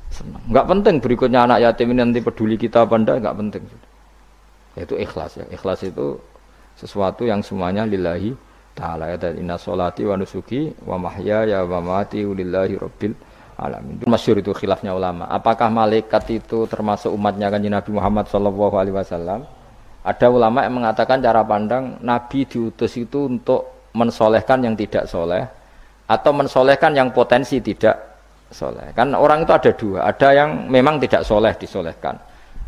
senang. 0.08 0.40
Enggak 0.48 0.66
penting 0.72 0.94
berikutnya 1.04 1.44
anak 1.44 1.58
yatim 1.68 1.92
ini 1.92 2.00
nanti 2.00 2.20
peduli 2.24 2.56
kita 2.56 2.88
apa 2.88 2.96
enggak, 2.96 3.16
enggak 3.20 3.36
penting. 3.36 3.62
Itu 4.78 4.94
ikhlas 4.94 5.38
ya. 5.38 5.44
Ikhlas 5.50 5.82
itu 5.82 6.18
sesuatu 6.78 7.26
yang 7.26 7.42
semuanya 7.42 7.82
lillahi 7.82 8.32
taala 8.78 9.10
ya 9.10 9.16
dan 9.18 9.34
inna 9.34 9.58
solati 9.58 10.06
wa 10.06 10.14
nusuki 10.14 10.70
wa 10.86 11.10
ya 11.18 11.66
wa 11.66 11.82
mamati 11.82 12.22
lillahi 12.22 12.78
rabbil 12.78 13.14
alamin. 13.58 14.06
Masyur 14.06 14.38
itu 14.38 14.54
khilafnya 14.54 14.94
ulama. 14.94 15.26
Apakah 15.26 15.66
malaikat 15.66 16.30
itu 16.30 16.70
termasuk 16.70 17.10
umatnya 17.10 17.50
kan 17.50 17.58
Nabi 17.58 17.90
Muhammad 17.90 18.30
sallallahu 18.30 18.74
alaihi 18.78 18.94
wasallam? 18.94 19.42
Ada 20.06 20.30
ulama 20.30 20.62
yang 20.62 20.78
mengatakan 20.78 21.18
cara 21.18 21.42
pandang 21.42 21.98
Nabi 22.00 22.46
diutus 22.46 22.94
itu 22.96 23.26
untuk 23.26 23.90
mensolehkan 23.98 24.62
yang 24.62 24.78
tidak 24.78 25.10
soleh 25.10 25.42
atau 26.08 26.30
mensolehkan 26.32 26.94
yang 26.94 27.10
potensi 27.10 27.58
tidak 27.58 27.98
soleh. 28.48 28.94
Kan 28.94 29.12
orang 29.12 29.44
itu 29.44 29.52
ada 29.52 29.70
dua, 29.74 29.98
ada 30.08 30.28
yang 30.32 30.70
memang 30.70 30.96
tidak 31.02 31.26
soleh 31.26 31.52
disolehkan, 31.58 32.16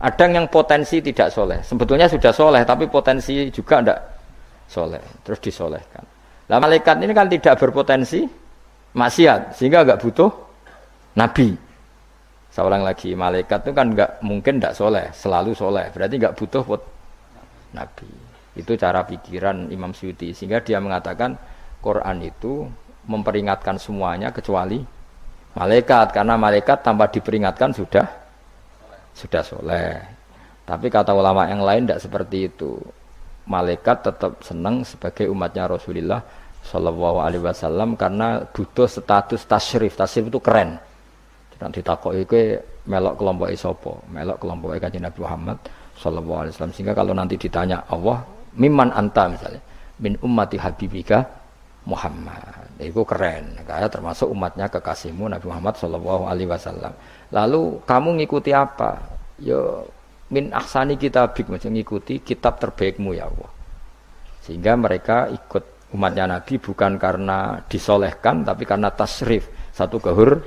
ada 0.01 0.25
yang 0.25 0.49
potensi 0.49 1.05
tidak 1.05 1.29
soleh. 1.29 1.61
Sebetulnya 1.61 2.09
sudah 2.09 2.33
soleh 2.33 2.65
tapi 2.65 2.89
potensi 2.89 3.53
juga 3.53 3.85
tidak 3.85 4.01
soleh, 4.65 5.03
terus 5.21 5.39
disolehkan. 5.45 6.05
Nah 6.49 6.57
malaikat 6.57 6.99
ini 7.05 7.13
kan 7.13 7.29
tidak 7.29 7.61
berpotensi 7.61 8.25
maksiat, 8.97 9.55
sehingga 9.55 9.85
agak 9.85 10.01
butuh 10.03 10.31
nabi. 11.15 11.55
Seorang 12.51 12.83
lagi, 12.83 13.15
malaikat 13.15 13.63
itu 13.63 13.71
kan 13.71 13.95
nggak 13.95 14.27
mungkin 14.27 14.59
tidak 14.59 14.75
soleh, 14.75 15.07
selalu 15.15 15.55
soleh, 15.55 15.87
berarti 15.95 16.19
nggak 16.19 16.35
butuh 16.35 16.65
nabi. 17.71 18.11
Itu 18.59 18.75
cara 18.75 19.07
pikiran 19.07 19.71
Imam 19.71 19.95
Syuuti, 19.95 20.35
sehingga 20.35 20.59
dia 20.59 20.83
mengatakan 20.83 21.39
Quran 21.79 22.19
itu 22.27 22.67
memperingatkan 23.07 23.79
semuanya 23.79 24.35
kecuali 24.35 24.83
malaikat, 25.55 26.11
karena 26.11 26.35
malaikat 26.35 26.83
tanpa 26.83 27.07
diperingatkan 27.07 27.71
sudah 27.71 28.19
sudah 29.14 29.42
soleh. 29.42 29.99
Tapi 30.64 30.87
kata 30.87 31.11
ulama 31.11 31.51
yang 31.51 31.66
lain 31.66 31.87
tidak 31.88 32.01
seperti 32.03 32.46
itu. 32.46 32.79
Malaikat 33.51 34.07
tetap 34.07 34.38
senang 34.46 34.87
sebagai 34.87 35.27
umatnya 35.27 35.66
Rasulullah 35.66 36.23
Shallallahu 36.62 37.18
Alaihi 37.18 37.42
Wasallam 37.42 37.99
karena 37.99 38.46
butuh 38.46 38.87
status 38.87 39.42
tasrif 39.49 39.99
tasrif 39.99 40.31
itu 40.31 40.38
keren. 40.38 40.79
Nanti 41.59 41.83
takut 41.83 42.14
itu 42.14 42.57
melok 42.88 43.20
kelompok 43.20 43.49
isopo 43.53 44.01
melok 44.09 44.40
kelompok 44.40 44.79
ikan 44.81 44.96
Nabi 44.96 45.18
Muhammad 45.18 45.59
Shallallahu 45.99 46.40
Alaihi 46.46 46.53
Wasallam. 46.55 46.75
Sehingga 46.77 46.94
kalau 46.94 47.12
nanti 47.16 47.35
ditanya 47.35 47.83
Allah 47.90 48.23
miman 48.55 48.94
anta? 48.94 49.27
misalnya. 49.27 49.61
Min 50.01 50.16
ummati 50.23 50.57
habibika 50.57 51.39
Muhammad. 51.88 52.69
Itu 52.81 53.05
keren 53.05 53.57
kayak 53.64 53.93
termasuk 53.93 54.29
umatnya 54.29 54.69
kekasihmu 54.69 55.29
Nabi 55.29 55.49
Muhammad 55.49 55.77
Shallallahu 55.81 56.25
Alaihi 56.29 56.49
Wasallam. 56.49 56.93
Lalu 57.33 57.81
kamu 57.85 58.09
ngikuti 58.21 58.53
apa? 58.53 59.01
Yo 59.40 59.88
min 60.31 60.53
ahsani 60.53 61.01
kitabik 61.01 61.49
mengikuti 61.49 62.21
kitab 62.21 62.61
terbaikmu 62.61 63.16
ya 63.16 63.29
Allah. 63.29 63.51
Sehingga 64.45 64.77
mereka 64.77 65.29
ikut 65.29 65.93
umatnya 65.97 66.38
Nabi 66.38 66.61
bukan 66.61 66.97
karena 66.97 67.61
disolehkan 67.66 68.47
tapi 68.47 68.62
karena 68.64 68.93
tasrif 68.95 69.51
satu 69.75 69.99
kehur 69.99 70.40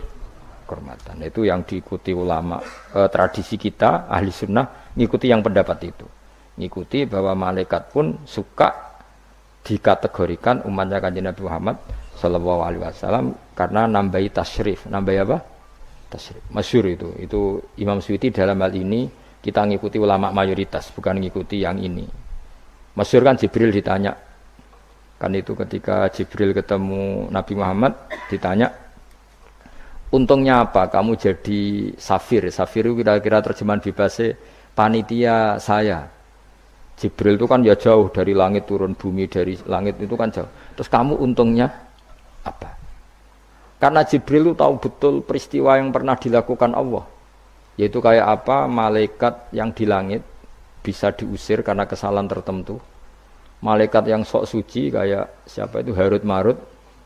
kehormatan. 0.65 1.21
Itu 1.21 1.45
yang 1.45 1.67
diikuti 1.67 2.15
ulama 2.15 2.57
e, 2.95 3.05
tradisi 3.11 3.59
kita 3.59 4.07
ahli 4.07 4.31
sunnah 4.31 4.95
ngikuti 4.95 5.29
yang 5.29 5.43
pendapat 5.43 5.77
itu. 5.85 6.07
Ngikuti 6.57 7.09
bahwa 7.09 7.49
malaikat 7.49 7.89
pun 7.91 8.23
suka 8.25 8.92
dikategorikan 9.63 10.67
umatnya 10.67 10.99
kanjeng 10.99 11.25
Nabi 11.25 11.41
Muhammad 11.47 11.77
Shallallahu 12.19 12.61
Alaihi 12.67 12.81
Wasallam 12.83 13.33
karena 13.55 13.87
nambahi 13.87 14.27
tasrif 14.29 14.85
nambahi 14.91 15.17
apa 15.23 15.37
tasrif 16.11 16.43
masyur 16.51 16.83
itu 16.91 17.09
itu 17.19 17.63
Imam 17.79 18.03
Suyuti 18.03 18.29
dalam 18.29 18.59
hal 18.59 18.75
ini 18.75 19.23
kita 19.43 19.67
ngikuti 19.67 19.99
ulama 19.99 20.31
mayoritas, 20.31 20.87
bukan 20.95 21.19
ngikuti 21.19 21.59
yang 21.59 21.75
ini. 21.75 22.07
Masyur 22.95 23.27
kan 23.27 23.35
Jibril 23.35 23.75
ditanya, 23.75 24.15
kan 25.19 25.35
itu 25.35 25.51
ketika 25.51 26.07
Jibril 26.15 26.55
ketemu 26.55 27.27
Nabi 27.27 27.53
Muhammad 27.59 27.91
ditanya, 28.31 28.71
untungnya 30.15 30.63
apa 30.63 30.87
kamu 30.87 31.19
jadi 31.19 31.91
safir? 31.99 32.47
Safir 32.55 32.87
kira-kira 32.95 33.43
terjemahan 33.43 33.83
bebasnya 33.83 34.39
panitia 34.71 35.59
saya. 35.59 36.07
Jibril 36.93 37.35
itu 37.35 37.47
kan 37.49 37.59
ya 37.65 37.75
jauh 37.75 38.07
dari 38.13 38.37
langit 38.37 38.69
turun 38.69 38.93
bumi 38.93 39.25
dari 39.25 39.57
langit 39.65 39.97
itu 39.99 40.13
kan 40.13 40.29
jauh. 40.29 40.47
Terus 40.77 40.89
kamu 40.89 41.19
untungnya 41.19 41.67
apa? 42.45 42.77
Karena 43.81 44.05
Jibril 44.07 44.53
itu 44.53 44.55
tahu 44.55 44.79
betul 44.79 45.13
peristiwa 45.25 45.75
yang 45.75 45.91
pernah 45.91 46.15
dilakukan 46.15 46.71
Allah. 46.71 47.03
Yaitu 47.75 47.99
kayak 47.99 48.23
apa 48.29 48.69
malaikat 48.69 49.49
yang 49.51 49.73
di 49.73 49.89
langit 49.89 50.21
bisa 50.85 51.09
diusir 51.11 51.65
karena 51.65 51.89
kesalahan 51.89 52.29
tertentu. 52.29 52.77
Malaikat 53.63 54.07
yang 54.07 54.21
sok 54.23 54.45
suci 54.45 54.93
kayak 54.93 55.47
siapa 55.49 55.81
itu 55.81 55.91
Harut 55.95 56.21
Marut 56.21 56.59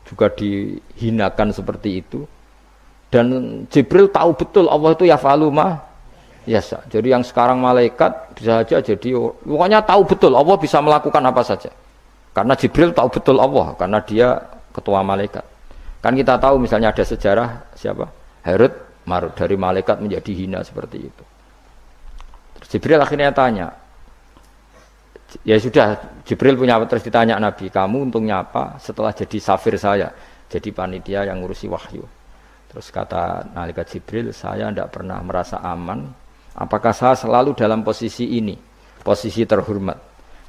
juga 0.04 0.28
dihinakan 0.28 1.50
seperti 1.50 2.04
itu. 2.04 2.28
Dan 3.08 3.64
Jibril 3.72 4.12
tahu 4.12 4.36
betul 4.36 4.68
Allah 4.68 4.92
itu 4.92 5.08
ya 5.08 5.16
faluma 5.16 5.87
ya 6.48 6.64
Jadi 6.64 7.12
yang 7.12 7.20
sekarang 7.20 7.60
malaikat 7.60 8.32
bisa 8.32 8.64
saja 8.64 8.80
jadi 8.80 9.08
pokoknya 9.44 9.84
tahu 9.84 10.08
betul 10.08 10.32
Allah 10.32 10.56
bisa 10.56 10.80
melakukan 10.80 11.20
apa 11.20 11.42
saja. 11.44 11.68
Karena 12.32 12.56
Jibril 12.56 12.96
tahu 12.96 13.08
betul 13.12 13.36
Allah 13.36 13.76
karena 13.76 14.00
dia 14.00 14.40
ketua 14.72 15.04
malaikat. 15.04 15.44
Kan 16.00 16.16
kita 16.16 16.40
tahu 16.40 16.56
misalnya 16.62 16.94
ada 16.94 17.04
sejarah 17.04 17.48
siapa? 17.76 18.08
Harut 18.46 18.72
marut 19.04 19.34
dari 19.36 19.58
malaikat 19.58 20.00
menjadi 20.00 20.32
hina 20.32 20.60
seperti 20.64 20.98
itu. 21.04 21.24
Terus 22.60 22.68
Jibril 22.72 23.00
akhirnya 23.00 23.32
tanya, 23.34 23.66
ya 25.42 25.56
sudah 25.58 25.98
Jibril 26.22 26.54
punya 26.54 26.78
apa 26.78 26.86
terus 26.86 27.02
ditanya 27.02 27.40
Nabi, 27.40 27.72
kamu 27.72 28.08
untungnya 28.12 28.44
apa 28.44 28.76
setelah 28.78 29.10
jadi 29.10 29.38
safir 29.40 29.74
saya, 29.80 30.12
jadi 30.46 30.68
panitia 30.70 31.26
yang 31.26 31.42
ngurusi 31.42 31.66
wahyu. 31.66 32.04
Terus 32.68 32.92
kata 32.92 33.48
malaikat 33.56 33.96
Jibril, 33.96 34.30
saya 34.30 34.68
tidak 34.68 34.92
pernah 34.92 35.18
merasa 35.24 35.58
aman. 35.64 36.27
Apakah 36.58 36.90
saya 36.90 37.14
selalu 37.14 37.54
dalam 37.54 37.86
posisi 37.86 38.34
ini, 38.34 38.58
posisi 39.06 39.46
terhormat, 39.46 39.94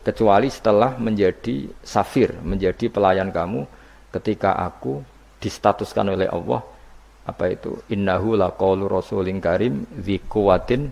kecuali 0.01 0.49
setelah 0.49 0.97
menjadi 0.97 1.69
safir, 1.85 2.33
menjadi 2.41 2.89
pelayan 2.89 3.29
kamu 3.29 3.61
ketika 4.09 4.57
aku 4.57 5.05
distatuskan 5.37 6.17
oleh 6.17 6.25
Allah 6.25 6.65
apa 7.29 7.45
itu? 7.53 7.77
Innahu 7.93 8.33
laqaulu 8.33 8.89
rasulin 8.89 9.37
karim 9.37 9.85
dzi 9.85 10.17
quwwatin 10.25 10.89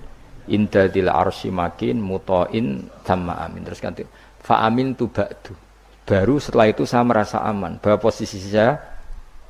indadil 0.53 1.09
arsy 1.09 1.49
makin 1.49 1.97
mutain 1.97 2.85
sama 3.01 3.41
amin. 3.41 3.65
Terus 3.65 3.81
ganti. 3.81 4.03
Fa 4.37 4.63
amin 4.69 4.93
tu 4.93 5.09
ba'du. 5.09 5.57
Baru 6.07 6.39
setelah 6.39 6.71
itu 6.71 6.85
saya 6.85 7.03
merasa 7.03 7.41
aman. 7.41 7.81
Bahwa 7.81 7.99
posisi 7.99 8.37
saya 8.39 8.77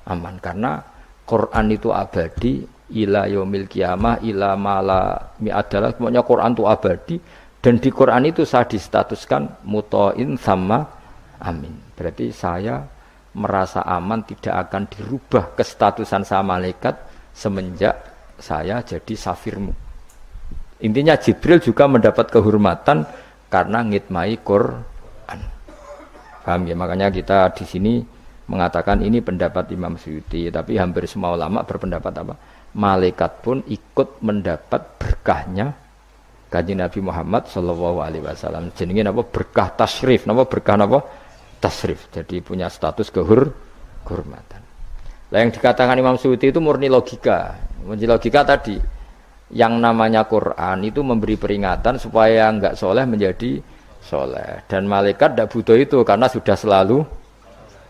aman. 0.07 0.39
Karena 0.41 0.79
Quran 1.27 1.65
itu 1.75 1.91
abadi 1.91 2.65
ila 2.93 3.27
yaumil 3.27 3.67
kiamah 3.67 4.23
ila 4.23 4.55
mala 4.55 5.33
mi 5.43 5.51
adalah 5.51 5.91
pokoknya 5.91 6.23
Quran 6.23 6.51
itu 6.55 6.63
abadi 6.63 7.15
dan 7.59 7.75
di 7.83 7.89
Quran 7.91 8.23
itu 8.29 8.47
saya 8.47 8.63
distatuskan 8.63 9.67
mutain 9.67 10.39
sama 10.39 10.87
amin 11.43 11.73
berarti 11.97 12.31
saya 12.31 12.79
merasa 13.37 13.85
aman 13.85 14.25
tidak 14.25 14.67
akan 14.67 14.89
dirubah 14.89 15.53
kestatusan 15.53 16.25
saya 16.25 16.41
malaikat 16.41 16.97
semenjak 17.37 17.93
saya 18.41 18.81
jadi 18.81 19.13
safirmu. 19.13 19.73
Intinya 20.81 21.17
Jibril 21.17 21.61
juga 21.61 21.89
mendapat 21.89 22.29
kehormatan 22.33 23.05
karena 23.49 23.79
ngitmai 23.85 24.41
Quran. 24.41 25.39
Paham 26.45 26.61
ya? 26.65 26.75
Makanya 26.77 27.13
kita 27.13 27.53
di 27.53 27.65
sini 27.65 27.93
mengatakan 28.49 29.01
ini 29.05 29.21
pendapat 29.21 29.73
Imam 29.73 29.97
Suyuti, 29.97 30.49
tapi 30.53 30.77
hampir 30.77 31.09
semua 31.09 31.33
ulama 31.33 31.65
berpendapat 31.65 32.13
apa? 32.13 32.33
Malaikat 32.75 33.45
pun 33.45 33.63
ikut 33.67 34.19
mendapat 34.19 34.99
berkahnya 34.99 35.75
kaji 36.47 36.73
Nabi 36.79 36.99
Muhammad 37.03 37.47
Shallallahu 37.51 37.99
Alaihi 38.03 38.23
Wasallam. 38.23 38.71
Jadi 38.75 39.03
apa 39.03 39.23
berkah 39.23 39.71
tasrif, 39.75 40.27
apa 40.27 40.43
berkah 40.47 40.75
apa? 40.79 40.99
tasrif, 41.57 42.05
jadi 42.13 42.37
punya 42.45 42.69
status 42.69 43.09
kehur 43.09 43.49
kehormatan. 44.05 44.61
Nah, 45.27 45.37
yang 45.41 45.49
dikatakan 45.49 45.97
Imam 45.97 46.15
Suyuti 46.15 46.53
itu 46.53 46.61
murni 46.61 46.85
logika. 46.87 47.57
Murni 47.81 48.05
logika 48.05 48.45
tadi, 48.45 48.77
yang 49.51 49.81
namanya 49.81 50.23
Quran 50.29 50.85
itu 50.85 51.01
memberi 51.01 51.35
peringatan 51.35 51.97
supaya 51.97 52.47
enggak 52.47 52.77
soleh 52.77 53.03
menjadi 53.09 53.59
soleh. 54.05 54.63
Dan 54.69 54.87
malaikat 54.87 55.35
tidak 55.35 55.49
butuh 55.51 55.75
itu 55.75 55.97
karena 56.05 56.29
sudah 56.31 56.55
selalu 56.55 57.03